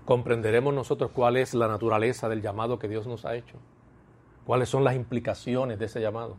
[0.04, 3.56] Comprenderemos nosotros cuál es la naturaleza del llamado que Dios nos ha hecho.
[4.46, 6.36] Cuáles son las implicaciones de ese llamado.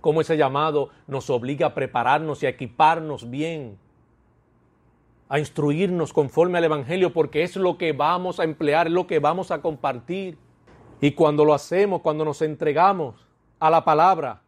[0.00, 3.78] Cómo ese llamado nos obliga a prepararnos y a equiparnos bien.
[5.28, 9.20] A instruirnos conforme al Evangelio porque es lo que vamos a emplear, es lo que
[9.20, 10.36] vamos a compartir.
[11.00, 13.28] Y cuando lo hacemos, cuando nos entregamos
[13.60, 14.42] a la palabra,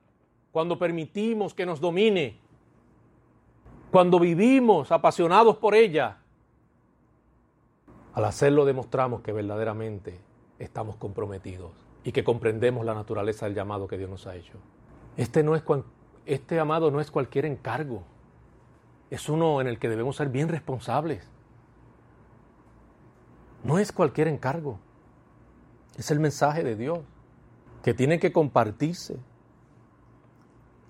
[0.51, 2.41] cuando permitimos que nos domine,
[3.97, 6.19] cuando vivimos apasionados por ella,
[8.13, 10.21] al hacerlo demostramos que verdaderamente
[10.59, 11.73] estamos comprometidos
[12.05, 14.59] y que comprendemos la naturaleza del llamado que Dios nos ha hecho.
[15.17, 15.63] Este, no es,
[16.27, 18.03] este amado no es cualquier encargo,
[19.09, 21.27] es uno en el que debemos ser bien responsables.
[23.65, 24.79] No es cualquier encargo,
[25.97, 26.99] es el mensaje de Dios
[27.83, 29.17] que tiene que compartirse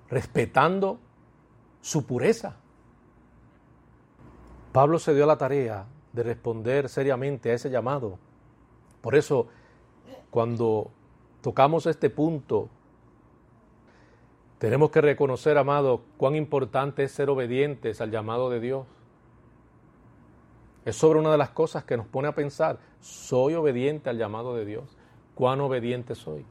[0.09, 0.99] respetando
[1.81, 2.57] su pureza.
[4.77, 8.19] Pablo se dio a la tarea de responder seriamente a ese llamado.
[9.01, 9.47] Por eso,
[10.29, 10.91] cuando
[11.41, 12.69] tocamos este punto,
[14.59, 18.87] tenemos que reconocer, amado, cuán importante es ser obedientes al llamado de Dios.
[20.85, 24.55] Es sobre una de las cosas que nos pone a pensar, ¿soy obediente al llamado
[24.55, 24.95] de Dios?
[25.35, 26.45] ¿Cuán obediente soy?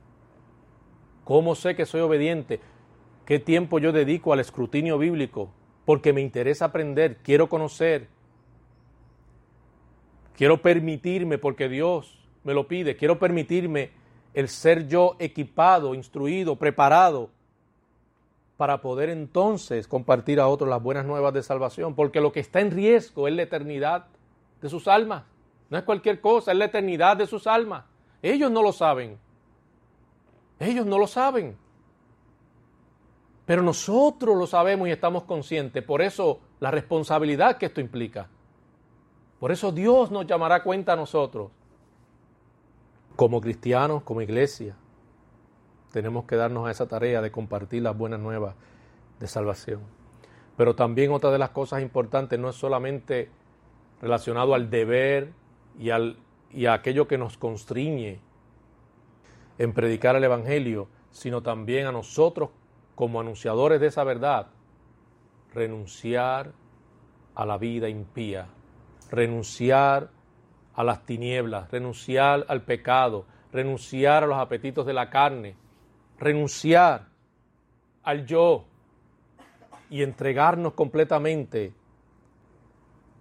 [1.26, 2.60] ¿Cómo sé que soy obediente?
[3.24, 5.52] ¿Qué tiempo yo dedico al escrutinio bíblico?
[5.86, 8.15] Porque me interesa aprender, quiero conocer,
[10.38, 13.92] Quiero permitirme, porque Dios me lo pide, quiero permitirme
[14.34, 17.30] el ser yo equipado, instruido, preparado
[18.58, 22.62] para poder entonces compartir a otros las buenas nuevas de salvación, porque lo que está
[22.62, 24.08] en riesgo es la eternidad
[24.62, 25.24] de sus almas.
[25.70, 27.86] No es cualquier cosa, es la eternidad de sus almas.
[28.22, 29.18] Ellos no lo saben.
[30.60, 31.58] Ellos no lo saben.
[33.46, 35.84] Pero nosotros lo sabemos y estamos conscientes.
[35.84, 38.30] Por eso la responsabilidad que esto implica.
[39.40, 41.52] Por eso Dios nos llamará cuenta a nosotros.
[43.16, 44.76] Como cristianos, como iglesia,
[45.92, 48.56] tenemos que darnos a esa tarea de compartir las buenas nuevas
[49.20, 49.82] de salvación.
[50.58, 53.30] Pero también otra de las cosas importantes no es solamente
[54.02, 55.32] relacionado al deber
[55.80, 56.18] y, al,
[56.52, 58.20] y a aquello que nos constriñe
[59.58, 62.50] en predicar el Evangelio, sino también a nosotros
[62.94, 64.48] como anunciadores de esa verdad,
[65.54, 66.54] renunciar
[67.36, 68.48] a la vida impía
[69.10, 70.10] renunciar
[70.74, 75.56] a las tinieblas, renunciar al pecado, renunciar a los apetitos de la carne,
[76.20, 77.08] renunciar
[78.04, 78.66] al yo
[79.90, 81.74] y entregarnos completamente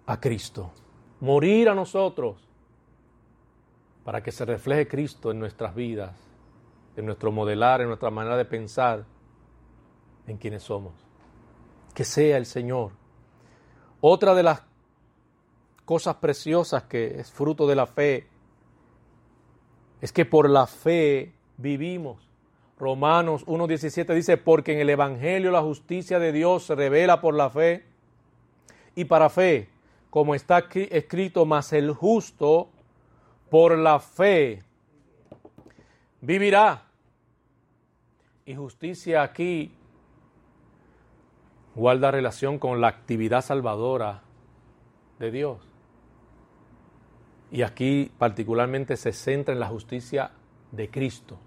[0.05, 0.71] a Cristo.
[1.21, 2.37] Morir a nosotros
[4.03, 6.15] para que se refleje Cristo en nuestras vidas,
[6.95, 9.05] en nuestro modelar, en nuestra manera de pensar,
[10.27, 10.93] en quienes somos.
[11.93, 12.91] Que sea el Señor.
[14.01, 14.63] Otra de las
[15.85, 18.27] cosas preciosas que es fruto de la fe,
[20.01, 22.29] es que por la fe vivimos.
[22.77, 27.49] Romanos 1.17 dice, porque en el Evangelio la justicia de Dios se revela por la
[27.49, 27.85] fe
[28.95, 29.69] y para fe,
[30.09, 32.69] como está escrito, más el justo
[33.49, 34.63] por la fe
[36.21, 36.83] vivirá.
[38.45, 39.71] Y justicia aquí
[41.73, 44.21] guarda relación con la actividad salvadora
[45.19, 45.74] de Dios.
[47.55, 50.31] Y aquí particularmente se centra en la justicia
[50.73, 51.37] de Cristo.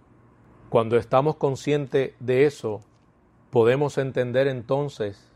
[0.70, 2.80] Cuando estamos conscientes de eso,
[3.50, 5.30] podemos entender entonces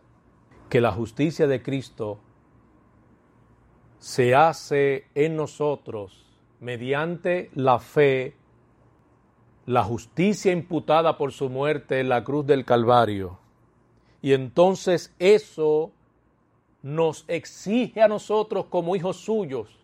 [0.70, 2.20] que la justicia de Cristo
[3.98, 8.34] se hace en nosotros mediante la fe,
[9.66, 13.38] la justicia imputada por su muerte en la cruz del Calvario.
[14.22, 15.92] Y entonces eso
[16.80, 19.81] nos exige a nosotros como hijos suyos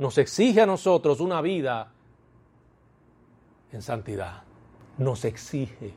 [0.00, 1.92] nos exige a nosotros una vida
[3.70, 4.44] en santidad.
[4.96, 5.92] Nos exige.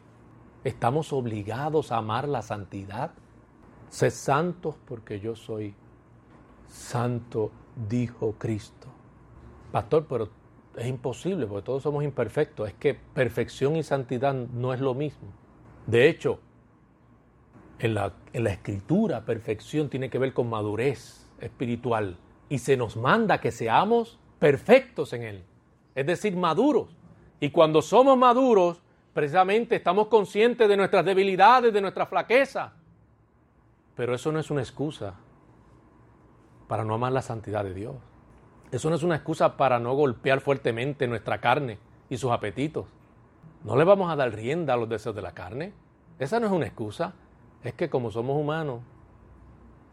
[0.65, 3.11] Estamos obligados a amar la santidad.
[3.89, 5.73] Sed santos porque yo soy
[6.67, 7.49] santo,
[7.89, 8.87] dijo Cristo.
[9.71, 10.29] Pastor, pero
[10.75, 12.67] es imposible porque todos somos imperfectos.
[12.67, 15.29] Es que perfección y santidad no es lo mismo.
[15.87, 16.39] De hecho,
[17.79, 22.17] En la, en la escritura, perfección tiene que ver con madurez espiritual
[22.53, 25.43] y se nos manda que seamos perfectos en Él,
[25.95, 26.95] es decir, maduros.
[27.39, 28.79] Y cuando somos maduros,
[29.11, 32.73] precisamente estamos conscientes de nuestras debilidades, de nuestra flaqueza.
[33.95, 35.15] Pero eso no es una excusa
[36.67, 37.95] para no amar la santidad de Dios.
[38.71, 42.85] Eso no es una excusa para no golpear fuertemente nuestra carne y sus apetitos.
[43.63, 45.73] No le vamos a dar rienda a los deseos de la carne.
[46.19, 47.15] Esa no es una excusa.
[47.63, 48.81] Es que como somos humanos,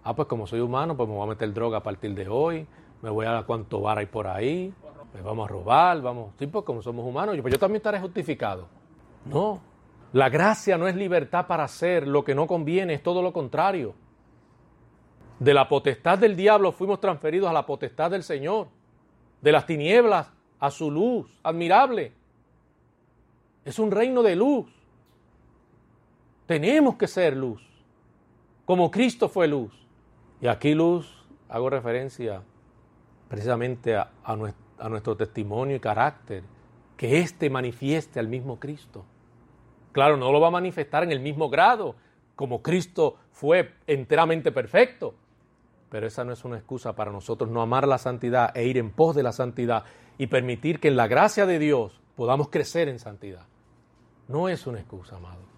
[0.04, 2.66] ah, pues como soy humano, pues me voy a meter droga a partir de hoy,
[3.02, 4.72] me voy a cuánto bar hay por ahí,
[5.14, 8.00] me vamos a robar, vamos, sí, pues como somos humanos, yo, pues yo también estaré
[8.00, 8.68] justificado.
[9.24, 9.60] No,
[10.12, 13.94] la gracia no es libertad para hacer lo que no conviene, es todo lo contrario.
[15.38, 18.68] De la potestad del diablo fuimos transferidos a la potestad del Señor,
[19.40, 22.12] de las tinieblas a su luz, admirable.
[23.64, 24.66] Es un reino de luz.
[26.46, 27.62] Tenemos que ser luz,
[28.66, 29.79] como Cristo fue luz.
[30.40, 32.42] Y aquí luz, hago referencia
[33.28, 36.42] precisamente a, a nuestro testimonio y carácter,
[36.96, 39.04] que éste manifieste al mismo Cristo.
[39.92, 41.94] Claro, no lo va a manifestar en el mismo grado,
[42.36, 45.14] como Cristo fue enteramente perfecto.
[45.90, 48.90] Pero esa no es una excusa para nosotros no amar la santidad e ir en
[48.90, 49.84] pos de la santidad
[50.18, 53.46] y permitir que en la gracia de Dios podamos crecer en santidad.
[54.28, 55.49] No es una excusa, amado.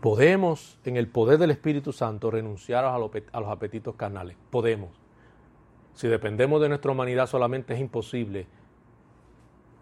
[0.00, 4.36] Podemos, en el poder del Espíritu Santo, renunciar a los apetitos carnales.
[4.50, 4.90] Podemos.
[5.94, 8.46] Si dependemos de nuestra humanidad solamente es imposible.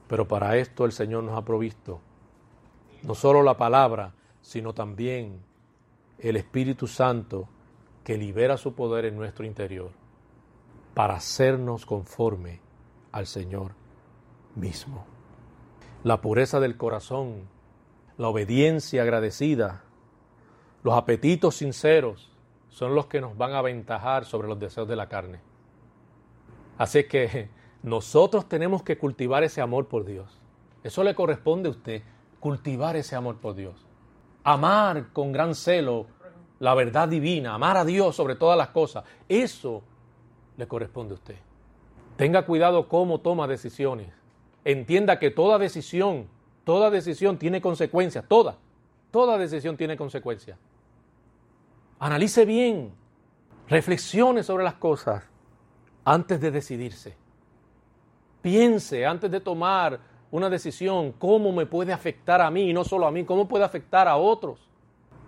[0.09, 2.01] Pero para esto el Señor nos ha provisto
[3.03, 5.41] no solo la palabra, sino también
[6.19, 7.49] el Espíritu Santo
[8.03, 9.91] que libera su poder en nuestro interior
[10.95, 12.61] para hacernos conforme
[13.13, 13.73] al Señor
[14.57, 15.05] mismo.
[16.03, 17.43] La pureza del corazón,
[18.17, 19.85] la obediencia agradecida,
[20.89, 22.31] los apetitos sinceros
[22.71, 25.39] son los que nos van a aventajar sobre los deseos de la carne.
[26.79, 27.51] Así que
[27.83, 30.41] nosotros tenemos que cultivar ese amor por Dios.
[30.83, 32.03] Eso le corresponde a usted
[32.41, 33.85] cultivar ese amor por Dios.
[34.45, 36.07] Amar con gran celo
[36.59, 39.05] la verdad divina, amar a Dios sobre todas las cosas.
[39.29, 39.83] Eso
[40.57, 41.37] le corresponde a usted.
[42.17, 44.09] Tenga cuidado cómo toma decisiones.
[44.65, 46.29] Entienda que toda decisión,
[46.65, 48.57] toda decisión tiene consecuencias, toda,
[49.11, 50.59] toda decisión tiene consecuencias.
[52.01, 52.93] Analice bien,
[53.69, 55.25] reflexione sobre las cosas
[56.05, 57.17] antes de decidirse.
[58.41, 59.99] Piense antes de tomar
[60.31, 63.65] una decisión, cómo me puede afectar a mí y no solo a mí, cómo puede
[63.65, 64.69] afectar a otros.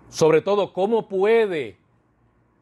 [0.07, 1.77] Sobre todo, cómo puede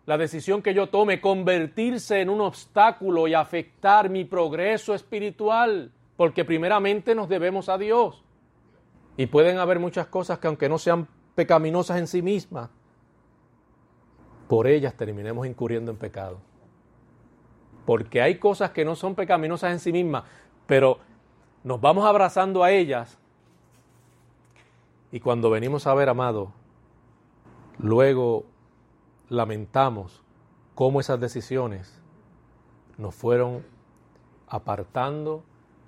[0.06, 6.44] la decisión que yo tome convertirse en un obstáculo y afectar mi progreso espiritual, porque
[6.44, 8.24] primeramente nos debemos a Dios.
[9.18, 12.70] Y pueden haber muchas cosas que aunque no sean pecaminosas en sí mismas,
[14.50, 16.40] por ellas terminemos incurriendo en pecado.
[17.86, 20.24] Porque hay cosas que no son pecaminosas en sí mismas,
[20.66, 20.98] pero
[21.64, 23.20] nos vamos abrazando a ellas
[25.12, 26.52] y cuando venimos a ver, amado,
[27.78, 28.46] luego
[29.30, 30.24] lamentamos
[30.74, 32.02] cómo esas decisiones
[32.98, 33.64] nos fueron
[34.48, 35.44] apartando,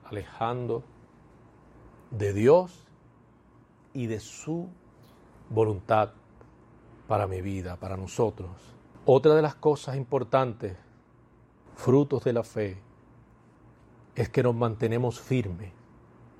[0.05, 0.83] alejando
[2.11, 2.85] de Dios
[3.95, 4.69] y de su
[5.49, 6.11] voluntad
[7.11, 8.51] para mi vida, para nosotros.
[9.03, 10.77] Otra de las cosas importantes,
[11.75, 12.77] frutos de la fe,
[14.15, 15.73] es que nos mantenemos firmes.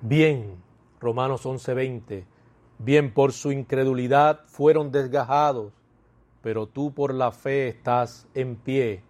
[0.00, 0.62] Bien,
[0.98, 2.24] Romanos 11:20,
[2.78, 5.74] bien por su incredulidad fueron desgajados,
[6.40, 9.04] pero tú por la fe estás en pie.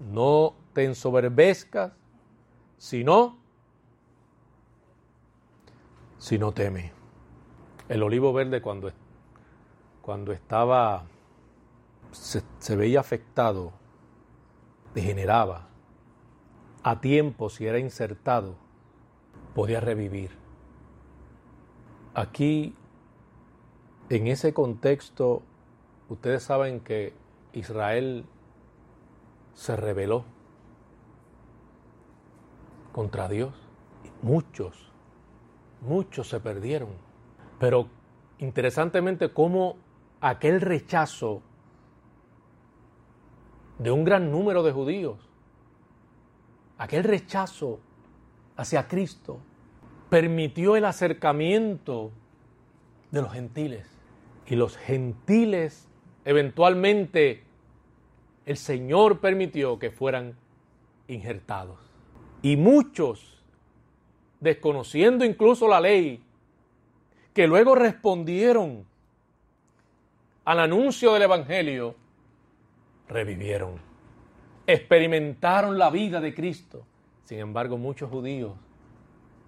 [0.00, 1.92] No te ensoberbezcas,
[2.78, 3.38] sino,
[6.40, 6.90] no teme.
[7.88, 8.90] El olivo verde cuando,
[10.10, 11.04] cuando estaba,
[12.10, 13.70] se, veía afectado,
[14.92, 15.68] degeneraba,
[16.82, 18.56] a tiempo, si era insertado,
[19.54, 20.32] podía revivir.
[22.12, 22.74] Aquí,
[24.08, 25.42] en ese contexto,
[26.08, 27.14] ustedes saben que
[27.52, 28.24] Israel
[29.54, 30.24] se rebeló
[32.90, 33.54] contra Dios.
[34.22, 34.90] Muchos,
[35.82, 36.88] muchos se perdieron.
[37.60, 37.86] Pero
[38.40, 39.76] interesantemente, cómo
[40.20, 41.42] aquel rechazo
[43.78, 45.30] de un gran número de judíos
[46.80, 47.78] aquel rechazo
[48.56, 49.38] hacia Cristo
[50.08, 52.10] permitió el acercamiento
[53.10, 53.86] de los gentiles.
[54.46, 55.86] Y los gentiles
[56.24, 57.44] eventualmente
[58.46, 60.36] el Señor permitió que fueran
[61.06, 61.78] injertados.
[62.40, 63.44] Y muchos,
[64.40, 66.24] desconociendo incluso la ley,
[67.34, 68.86] que luego respondieron
[70.44, 71.94] al anuncio del Evangelio,
[73.08, 73.80] revivieron,
[74.66, 76.84] experimentaron la vida de Cristo.
[77.24, 78.52] Sin embargo, muchos judíos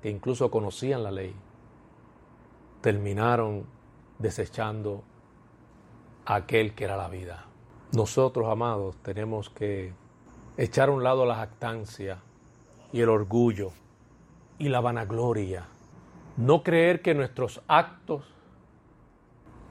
[0.02, 1.34] que incluso conocían la ley,
[2.80, 3.66] terminaron
[4.18, 5.02] desechando
[6.26, 7.46] aquel que era la vida.
[7.92, 9.92] Nosotros, amados, tenemos que
[10.56, 12.18] echar a un lado la jactancia
[12.92, 13.72] y el orgullo
[14.58, 15.66] y la vanagloria.
[16.36, 18.24] No creer que nuestros actos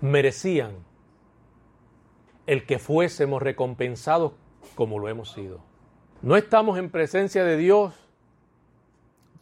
[0.02, 0.91] merecían
[2.48, 4.34] el que fuésemos recompensados
[4.76, 5.62] como lo hemos sido.
[6.22, 7.94] No estamos en presencia de Dios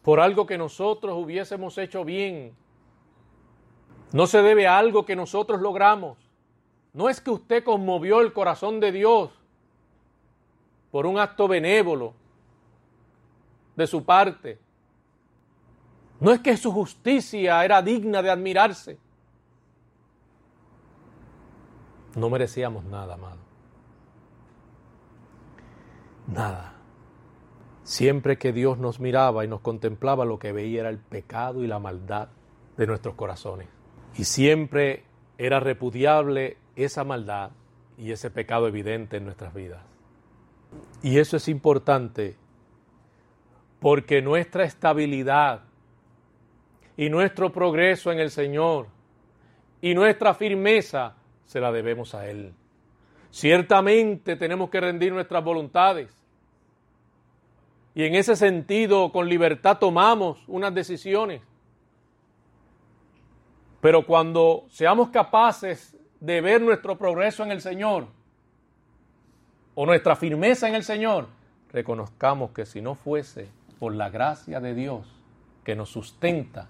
[0.02, 2.56] por algo que nosotros hubiésemos hecho bien.
[4.12, 6.18] No se debe a algo que nosotros logramos.
[6.94, 9.32] No es que usted conmovió el corazón de Dios
[10.92, 12.14] por un acto benévolo
[13.76, 14.60] de su parte.
[16.20, 18.98] No es que su justicia era digna de admirarse.
[22.16, 23.38] No merecíamos nada, amado.
[26.28, 26.74] Nada.
[27.84, 31.68] Siempre que Dios nos miraba y nos contemplaba, lo que veía era el pecado y
[31.68, 32.30] la maldad
[32.78, 33.68] de nuestros corazones.
[34.18, 35.04] Y siempre
[35.38, 37.52] era repudiable esa maldad
[37.98, 39.82] y ese pecado evidente en nuestras vidas.
[41.02, 42.36] Y eso es importante
[43.80, 45.62] porque nuestra estabilidad
[46.98, 48.88] y nuestro progreso en el Señor
[49.82, 51.16] y nuestra firmeza
[51.50, 52.54] se la debemos a Él.
[53.32, 56.16] Ciertamente tenemos que rendir nuestras voluntades
[57.96, 61.42] y en ese sentido con libertad tomamos unas decisiones.
[63.82, 68.06] Pero cuando seamos capaces de ver nuestro progreso en el Señor
[69.74, 71.30] o nuestra firmeza en el Señor,
[71.72, 75.08] reconozcamos que si no fuese por la gracia de Dios
[75.64, 76.68] que nos sustenta,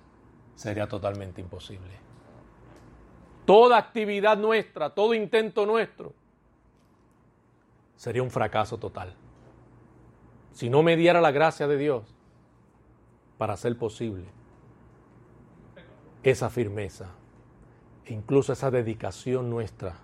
[0.55, 2.08] sería totalmente imposible.
[3.49, 6.13] Toda actividad nuestra, todo intento nuestro,
[7.95, 9.15] sería un fracaso total
[10.51, 12.03] si no me diera la gracia de Dios
[13.39, 14.25] para hacer posible
[16.21, 17.07] esa firmeza,
[18.05, 19.95] e incluso esa dedicación nuestra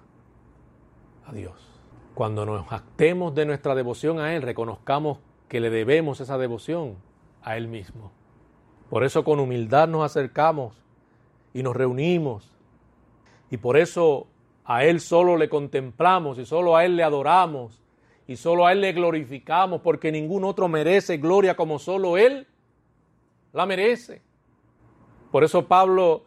[1.27, 1.55] a Dios.
[2.15, 5.19] Cuando nos actemos de nuestra devoción a Él, reconozcamos
[5.49, 6.95] que le debemos esa devoción
[7.43, 8.11] a Él mismo.
[8.89, 10.73] Por eso con humildad nos acercamos
[11.53, 12.54] y nos reunimos.
[13.55, 14.27] Y por eso
[14.65, 17.81] a Él solo le contemplamos y solo a Él le adoramos
[18.27, 22.47] y solo a Él le glorificamos porque ningún otro merece gloria como solo Él
[23.53, 24.21] la merece.
[25.31, 26.25] Por eso Pablo,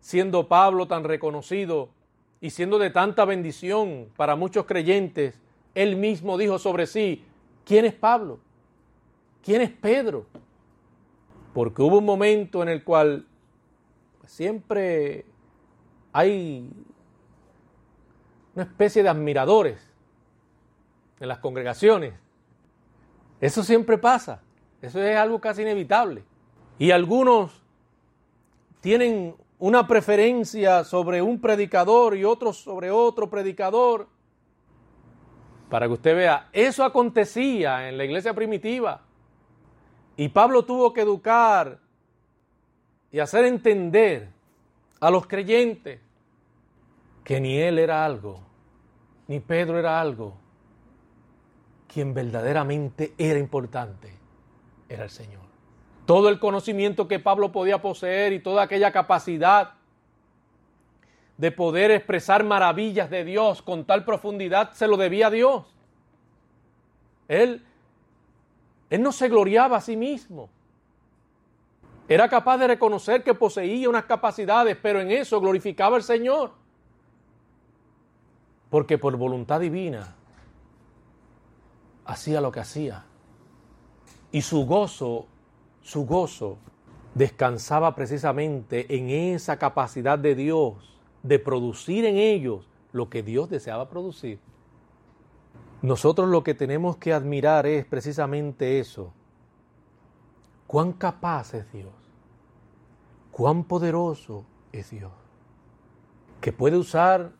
[0.00, 1.88] siendo Pablo tan reconocido
[2.38, 5.40] y siendo de tanta bendición para muchos creyentes,
[5.74, 7.24] él mismo dijo sobre sí,
[7.64, 8.40] ¿quién es Pablo?
[9.42, 10.26] ¿Quién es Pedro?
[11.54, 13.24] Porque hubo un momento en el cual
[14.26, 15.24] siempre
[16.18, 16.68] hay
[18.56, 19.78] una especie de admiradores
[21.20, 22.12] en las congregaciones.
[23.40, 24.42] Eso siempre pasa.
[24.82, 26.24] Eso es algo casi inevitable.
[26.76, 27.62] Y algunos
[28.80, 34.08] tienen una preferencia sobre un predicador y otros sobre otro predicador.
[35.70, 39.02] Para que usted vea, eso acontecía en la iglesia primitiva.
[40.16, 41.78] Y Pablo tuvo que educar
[43.12, 44.30] y hacer entender
[44.98, 46.00] a los creyentes
[47.28, 48.40] que ni él era algo,
[49.26, 50.32] ni Pedro era algo,
[51.86, 54.10] quien verdaderamente era importante
[54.88, 55.42] era el Señor.
[56.06, 59.74] Todo el conocimiento que Pablo podía poseer y toda aquella capacidad
[61.36, 65.66] de poder expresar maravillas de Dios con tal profundidad se lo debía a Dios.
[67.28, 67.62] Él,
[68.88, 70.48] él no se gloriaba a sí mismo.
[72.08, 76.57] Era capaz de reconocer que poseía unas capacidades, pero en eso glorificaba al Señor.
[78.70, 80.14] Porque por voluntad divina
[82.04, 83.04] hacía lo que hacía.
[84.32, 85.26] Y su gozo,
[85.82, 86.58] su gozo,
[87.14, 93.88] descansaba precisamente en esa capacidad de Dios de producir en ellos lo que Dios deseaba
[93.88, 94.38] producir.
[95.82, 99.12] Nosotros lo que tenemos que admirar es precisamente eso.
[100.66, 101.92] Cuán capaz es Dios.
[103.30, 105.12] Cuán poderoso es Dios.
[106.40, 107.32] Que puede usar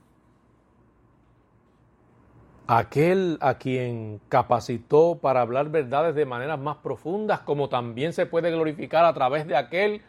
[2.70, 8.50] aquel a quien capacitó para hablar verdades de maneras más profundas, como también se puede
[8.50, 10.02] glorificar a través de aquel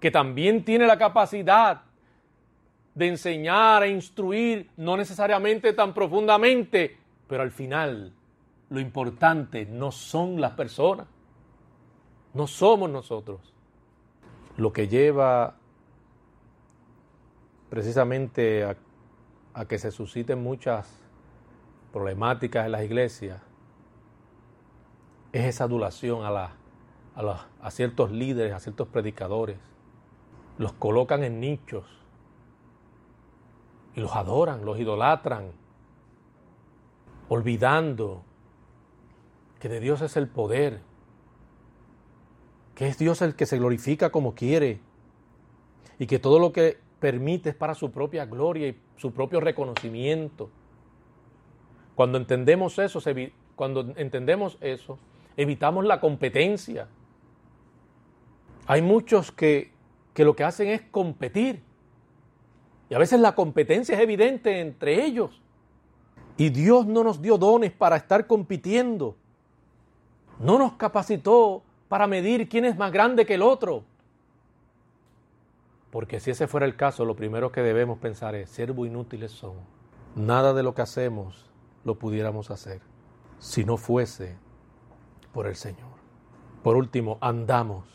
[0.00, 1.82] que también tiene la capacidad
[2.96, 6.98] de enseñar e instruir, no necesariamente tan profundamente,
[7.28, 8.12] pero al final
[8.68, 11.06] lo importante no son las personas,
[12.34, 13.54] no somos nosotros.
[14.56, 15.54] Lo que lleva
[17.70, 18.64] precisamente
[19.54, 21.01] a que se susciten muchas
[21.92, 23.40] problemáticas en las iglesias
[25.32, 26.54] es esa adulación a,
[27.14, 29.58] a, a ciertos líderes, a ciertos predicadores.
[30.58, 31.84] Los colocan en nichos
[33.94, 35.52] y los adoran, los idolatran,
[37.28, 38.22] olvidando
[39.58, 40.80] que de Dios es el poder,
[42.74, 44.80] que es Dios el que se glorifica como quiere
[45.98, 50.50] y que todo lo que permite es para su propia gloria y su propio reconocimiento.
[51.94, 53.00] Cuando entendemos eso,
[53.54, 54.98] cuando entendemos eso,
[55.36, 56.88] evitamos la competencia.
[58.66, 59.72] Hay muchos que,
[60.14, 61.62] que lo que hacen es competir.
[62.88, 65.40] Y a veces la competencia es evidente entre ellos.
[66.36, 69.16] Y Dios no nos dio dones para estar compitiendo.
[70.38, 73.84] No nos capacitó para medir quién es más grande que el otro.
[75.90, 79.56] Porque si ese fuera el caso, lo primero que debemos pensar es, siervo inútiles son.
[80.16, 81.51] Nada de lo que hacemos
[81.84, 82.80] lo pudiéramos hacer
[83.38, 84.36] si no fuese
[85.32, 85.90] por el Señor.
[86.62, 87.86] Por último, andamos.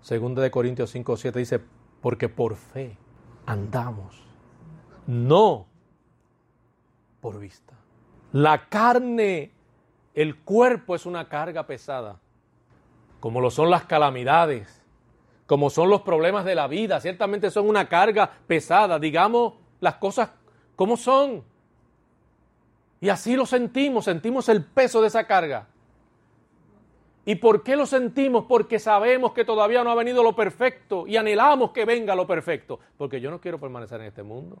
[0.00, 1.60] Segunda de Corintios 5, 7 dice,
[2.00, 2.96] porque por fe
[3.44, 4.24] andamos.
[5.06, 5.66] No
[7.20, 7.74] por vista.
[8.32, 9.52] La carne,
[10.14, 12.18] el cuerpo es una carga pesada,
[13.20, 14.82] como lo son las calamidades,
[15.46, 20.30] como son los problemas de la vida, ciertamente son una carga pesada, digamos las cosas
[20.74, 21.44] como son.
[23.00, 25.66] Y así lo sentimos, sentimos el peso de esa carga.
[27.24, 28.44] ¿Y por qué lo sentimos?
[28.48, 32.78] Porque sabemos que todavía no ha venido lo perfecto y anhelamos que venga lo perfecto.
[32.96, 34.58] Porque yo no quiero permanecer en este mundo.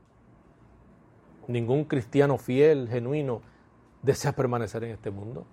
[1.46, 3.40] Ningún cristiano fiel, genuino,
[4.02, 5.46] desea permanecer en este mundo.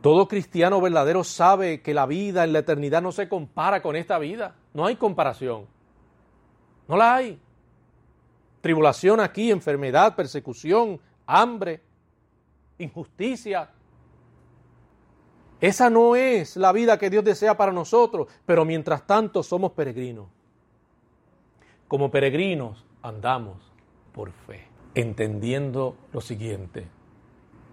[0.00, 4.18] Todo cristiano verdadero sabe que la vida en la eternidad no se compara con esta
[4.18, 4.54] vida.
[4.72, 5.66] No hay comparación.
[6.88, 7.38] No la hay.
[8.64, 11.82] Tribulación aquí, enfermedad, persecución, hambre,
[12.78, 13.68] injusticia.
[15.60, 20.28] Esa no es la vida que Dios desea para nosotros, pero mientras tanto somos peregrinos.
[21.88, 23.58] Como peregrinos andamos
[24.14, 26.88] por fe, entendiendo lo siguiente,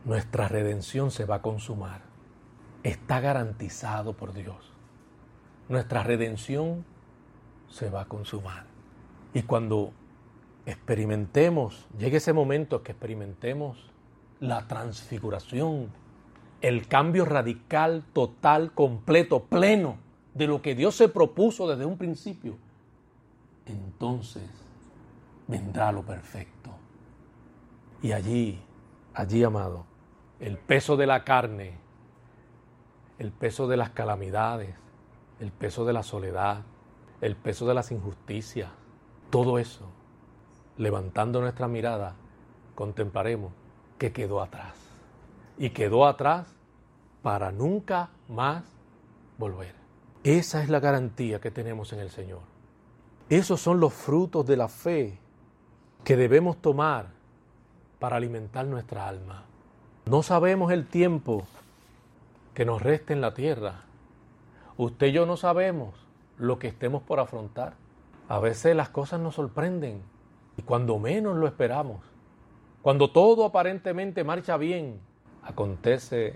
[0.04, 2.12] nuestra redención se va a consumar
[2.84, 4.74] está garantizado por Dios.
[5.70, 6.86] Nuestra redención
[7.70, 8.66] se va a consumar.
[9.34, 9.94] Y cuando
[10.66, 13.91] experimentemos, llegue ese momento que experimentemos
[14.39, 15.89] la transfiguración,
[16.62, 19.97] el cambio radical, total, completo, pleno
[20.34, 22.57] de lo que Dios se propuso desde un principio,
[23.66, 24.49] entonces
[25.47, 26.72] vendrá lo perfecto.
[28.01, 28.59] Y allí,
[29.14, 29.86] allí, amado,
[30.39, 31.82] el peso de la carne
[33.22, 34.74] el peso de las calamidades,
[35.39, 36.64] el peso de la soledad,
[37.22, 38.72] el peso de las injusticias,
[39.30, 39.91] todo eso,
[40.78, 42.15] levantando nuestra mirada,
[42.76, 43.51] contemplaremos
[43.97, 44.76] que quedó atrás.
[45.57, 46.47] Y quedó atrás
[47.22, 48.63] para nunca más
[49.38, 49.76] volver.
[50.24, 52.41] Esa es la garantía que tenemos en el Señor.
[53.30, 55.17] Esos son los frutos de la fe
[56.03, 57.07] que debemos tomar
[57.99, 59.45] para alimentar nuestra alma.
[60.05, 61.43] No sabemos el tiempo
[62.53, 63.82] que nos reste en la tierra.
[64.78, 65.93] Usted y yo no sabemos
[66.38, 67.76] lo que estemos por afrontar.
[68.28, 70.01] A veces las cosas nos sorprenden
[70.58, 72.02] y cuando menos lo esperamos,
[72.82, 74.99] cuando todo aparentemente marcha bien,
[75.43, 76.36] acontece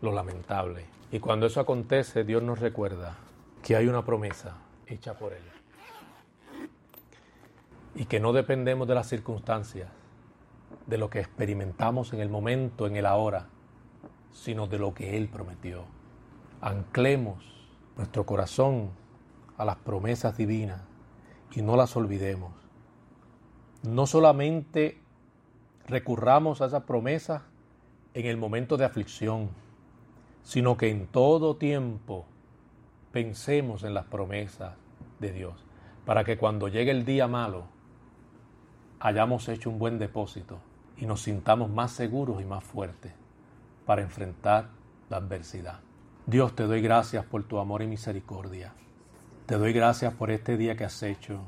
[0.00, 0.84] lo lamentable.
[1.10, 3.16] Y cuando eso acontece, Dios nos recuerda
[3.62, 4.56] que hay una promesa
[4.86, 5.42] hecha por Él.
[7.94, 9.88] Y que no dependemos de las circunstancias,
[10.86, 13.48] de lo que experimentamos en el momento, en el ahora,
[14.32, 15.84] sino de lo que Él prometió.
[16.60, 17.44] Anclemos
[17.96, 18.90] nuestro corazón
[19.58, 20.80] a las promesas divinas
[21.54, 22.61] y no las olvidemos.
[23.82, 24.98] No solamente
[25.86, 27.42] recurramos a esas promesas
[28.14, 29.50] en el momento de aflicción,
[30.42, 32.26] sino que en todo tiempo
[33.10, 34.74] pensemos en las promesas
[35.20, 35.54] de Dios,
[36.04, 37.64] para que cuando llegue el día malo
[39.00, 40.58] hayamos hecho un buen depósito
[40.96, 43.12] y nos sintamos más seguros y más fuertes
[43.84, 44.68] para enfrentar
[45.10, 45.80] la adversidad.
[46.26, 48.72] Dios, te doy gracias por tu amor y misericordia.
[49.46, 51.40] Te doy gracias por este día que has hecho.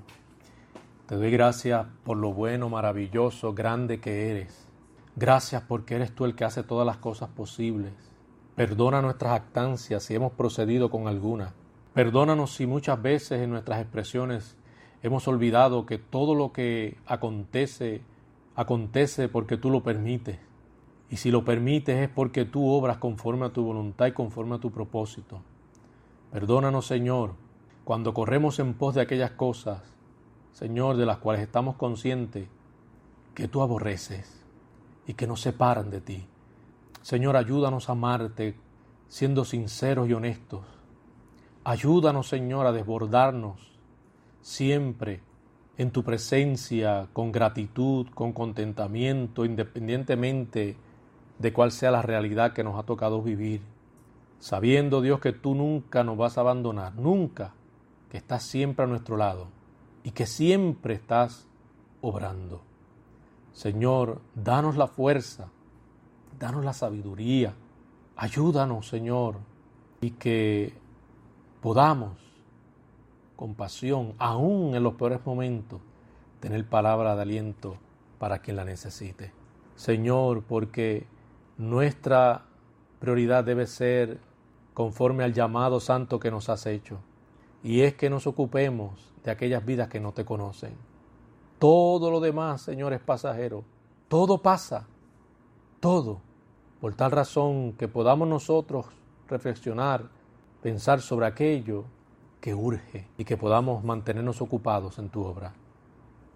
[1.06, 4.66] Te doy gracias por lo bueno, maravilloso, grande que eres.
[5.16, 7.92] Gracias porque eres tú el que hace todas las cosas posibles.
[8.54, 11.52] Perdona nuestras actancias si hemos procedido con alguna.
[11.92, 14.56] Perdónanos si muchas veces en nuestras expresiones
[15.02, 18.00] hemos olvidado que todo lo que acontece,
[18.56, 20.38] acontece porque tú lo permites.
[21.10, 24.60] Y si lo permites es porque tú obras conforme a tu voluntad y conforme a
[24.60, 25.42] tu propósito.
[26.32, 27.34] Perdónanos, Señor,
[27.84, 29.93] cuando corremos en pos de aquellas cosas
[30.54, 32.46] Señor, de las cuales estamos conscientes
[33.34, 34.46] que tú aborreces
[35.04, 36.24] y que nos separan de ti.
[37.02, 38.54] Señor, ayúdanos a amarte
[39.08, 40.60] siendo sinceros y honestos.
[41.64, 43.80] Ayúdanos, Señor, a desbordarnos
[44.42, 45.22] siempre
[45.76, 50.76] en tu presencia con gratitud, con contentamiento, independientemente
[51.36, 53.60] de cuál sea la realidad que nos ha tocado vivir.
[54.38, 57.54] Sabiendo, Dios, que tú nunca nos vas a abandonar, nunca,
[58.08, 59.48] que estás siempre a nuestro lado
[60.04, 61.48] y que siempre estás
[62.02, 62.62] obrando.
[63.52, 65.48] Señor, danos la fuerza,
[66.38, 67.54] danos la sabiduría,
[68.14, 69.38] ayúdanos, Señor,
[70.00, 70.74] y que
[71.62, 72.18] podamos,
[73.36, 75.80] con pasión, aún en los peores momentos,
[76.38, 77.78] tener palabra de aliento
[78.18, 79.32] para quien la necesite.
[79.74, 81.06] Señor, porque
[81.56, 82.44] nuestra
[83.00, 84.20] prioridad debe ser
[84.74, 86.98] conforme al llamado santo que nos has hecho,
[87.62, 90.76] y es que nos ocupemos de aquellas vidas que no te conocen
[91.64, 93.64] todo lo demás, Señor, es pasajero.
[94.08, 94.86] Todo pasa.
[95.80, 96.20] Todo.
[96.78, 98.84] Por tal razón que podamos nosotros
[99.28, 100.04] reflexionar,
[100.62, 101.86] pensar sobre aquello
[102.42, 105.54] que urge y que podamos mantenernos ocupados en tu obra.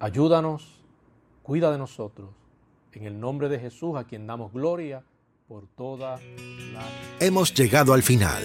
[0.00, 0.82] Ayúdanos,
[1.42, 2.30] cuida de nosotros.
[2.94, 5.04] En el nombre de Jesús, a quien damos gloria
[5.46, 6.18] por toda
[6.72, 6.80] la...
[7.20, 8.42] Hemos llegado al final.